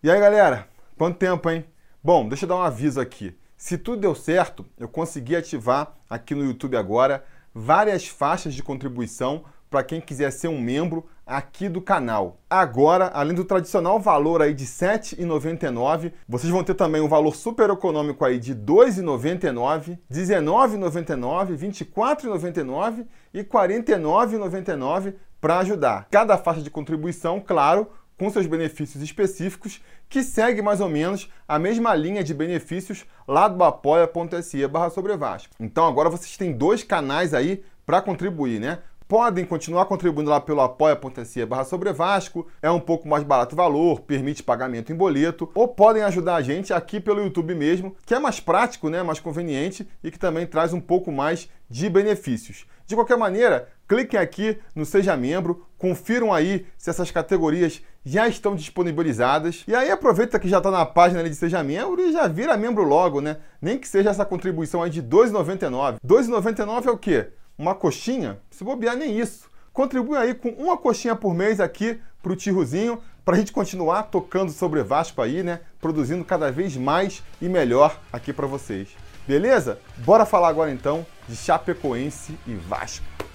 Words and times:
E 0.00 0.08
aí, 0.08 0.20
galera? 0.20 0.68
Quanto 0.96 1.18
tempo, 1.18 1.50
hein? 1.50 1.64
Bom, 2.00 2.28
deixa 2.28 2.44
eu 2.44 2.48
dar 2.48 2.54
um 2.54 2.62
aviso 2.62 3.00
aqui. 3.00 3.36
Se 3.56 3.76
tudo 3.76 4.02
deu 4.02 4.14
certo, 4.14 4.64
eu 4.78 4.86
consegui 4.86 5.34
ativar 5.34 5.92
aqui 6.08 6.36
no 6.36 6.44
YouTube 6.44 6.76
agora 6.76 7.24
várias 7.52 8.06
faixas 8.06 8.54
de 8.54 8.62
contribuição 8.62 9.42
para 9.68 9.82
quem 9.82 10.00
quiser 10.00 10.30
ser 10.30 10.46
um 10.46 10.60
membro 10.60 11.04
aqui 11.26 11.68
do 11.68 11.80
canal. 11.80 12.38
Agora, 12.48 13.08
além 13.08 13.34
do 13.34 13.44
tradicional 13.44 13.98
valor 13.98 14.40
aí 14.40 14.54
de 14.54 14.62
R$ 14.62 14.70
7,99, 14.70 16.12
vocês 16.28 16.52
vão 16.52 16.62
ter 16.62 16.74
também 16.74 17.02
um 17.02 17.08
valor 17.08 17.34
super 17.34 17.68
econômico 17.68 18.24
aí 18.24 18.38
de 18.38 18.52
R$ 18.52 18.60
2,99, 18.60 19.88
R$ 19.88 19.98
19,99, 20.08 21.48
R$ 21.48 21.56
24,99 21.56 23.04
e 23.34 23.38
R$ 23.38 23.44
49,99 23.44 25.14
para 25.40 25.58
ajudar. 25.58 26.06
Cada 26.08 26.38
faixa 26.38 26.62
de 26.62 26.70
contribuição, 26.70 27.40
claro, 27.40 27.90
com 28.18 28.28
seus 28.28 28.46
benefícios 28.46 29.02
específicos, 29.02 29.80
que 30.08 30.22
segue 30.22 30.60
mais 30.60 30.80
ou 30.80 30.88
menos 30.88 31.30
a 31.46 31.58
mesma 31.58 31.94
linha 31.94 32.24
de 32.24 32.34
benefícios 32.34 33.06
lá 33.26 33.46
do 33.46 33.62
apoia.se 33.62 34.66
barra 34.66 34.90
sobre 34.90 35.16
Vasco. 35.16 35.54
Então 35.60 35.86
agora 35.86 36.10
vocês 36.10 36.36
têm 36.36 36.52
dois 36.52 36.82
canais 36.82 37.32
aí 37.32 37.62
para 37.86 38.02
contribuir, 38.02 38.60
né? 38.60 38.80
Podem 39.06 39.42
continuar 39.42 39.86
contribuindo 39.86 40.28
lá 40.28 40.38
pelo 40.38 40.60
apoia.se 40.60 41.46
barra 41.46 41.64
sobre 41.64 41.90
Vasco, 41.94 42.46
é 42.60 42.70
um 42.70 42.78
pouco 42.78 43.08
mais 43.08 43.24
barato 43.24 43.54
o 43.54 43.56
valor, 43.56 44.00
permite 44.00 44.42
pagamento 44.42 44.92
em 44.92 44.94
boleto, 44.94 45.50
ou 45.54 45.66
podem 45.66 46.02
ajudar 46.02 46.34
a 46.34 46.42
gente 46.42 46.74
aqui 46.74 47.00
pelo 47.00 47.22
YouTube 47.22 47.54
mesmo, 47.54 47.96
que 48.04 48.12
é 48.12 48.18
mais 48.18 48.38
prático, 48.38 48.90
né, 48.90 49.02
mais 49.02 49.18
conveniente 49.18 49.88
e 50.04 50.10
que 50.10 50.18
também 50.18 50.46
traz 50.46 50.74
um 50.74 50.80
pouco 50.80 51.10
mais 51.10 51.48
de 51.70 51.88
benefícios. 51.88 52.66
De 52.86 52.94
qualquer 52.94 53.16
maneira, 53.16 53.68
cliquem 53.88 54.20
aqui 54.20 54.58
no 54.74 54.84
Seja 54.84 55.16
Membro, 55.16 55.66
confiram 55.78 56.30
aí 56.30 56.66
se 56.76 56.90
essas 56.90 57.10
categorias 57.10 57.82
já 58.04 58.26
estão 58.28 58.54
disponibilizadas. 58.54 59.64
E 59.66 59.74
aí 59.74 59.90
aproveita 59.90 60.38
que 60.38 60.48
já 60.48 60.58
está 60.58 60.70
na 60.70 60.86
página 60.86 61.22
de 61.22 61.34
Seja 61.34 61.62
Membro 61.62 62.00
e 62.00 62.12
já 62.12 62.26
vira 62.26 62.56
membro 62.56 62.84
logo, 62.84 63.20
né? 63.20 63.38
Nem 63.60 63.78
que 63.78 63.88
seja 63.88 64.10
essa 64.10 64.24
contribuição 64.24 64.82
aí 64.82 64.90
de 64.90 65.00
R$ 65.00 65.06
2,99. 65.06 65.94
R$ 65.94 65.98
2,99 66.04 66.86
é 66.86 66.90
o 66.90 66.98
quê? 66.98 67.28
uma 67.58 67.74
coxinha, 67.74 68.38
se 68.50 68.62
bobear 68.62 68.96
nem 68.96 69.18
isso. 69.18 69.50
Contribui 69.72 70.16
aí 70.16 70.32
com 70.32 70.50
uma 70.50 70.76
coxinha 70.76 71.16
por 71.16 71.34
mês 71.34 71.60
aqui 71.60 72.00
para 72.22 72.32
o 72.32 72.36
Tirrozinho, 72.36 73.00
para 73.24 73.34
a 73.34 73.38
gente 73.38 73.52
continuar 73.52 74.04
tocando 74.04 74.52
sobre 74.52 74.82
Vasco 74.82 75.20
aí, 75.20 75.42
né? 75.42 75.60
Produzindo 75.80 76.24
cada 76.24 76.50
vez 76.50 76.76
mais 76.76 77.22
e 77.42 77.48
melhor 77.48 77.98
aqui 78.12 78.32
para 78.32 78.46
vocês. 78.46 78.88
Beleza? 79.26 79.78
Bora 79.98 80.24
falar 80.24 80.48
agora 80.48 80.70
então 80.70 81.04
de 81.28 81.36
Chapecoense 81.36 82.38
e 82.46 82.54
Vasco. 82.54 83.27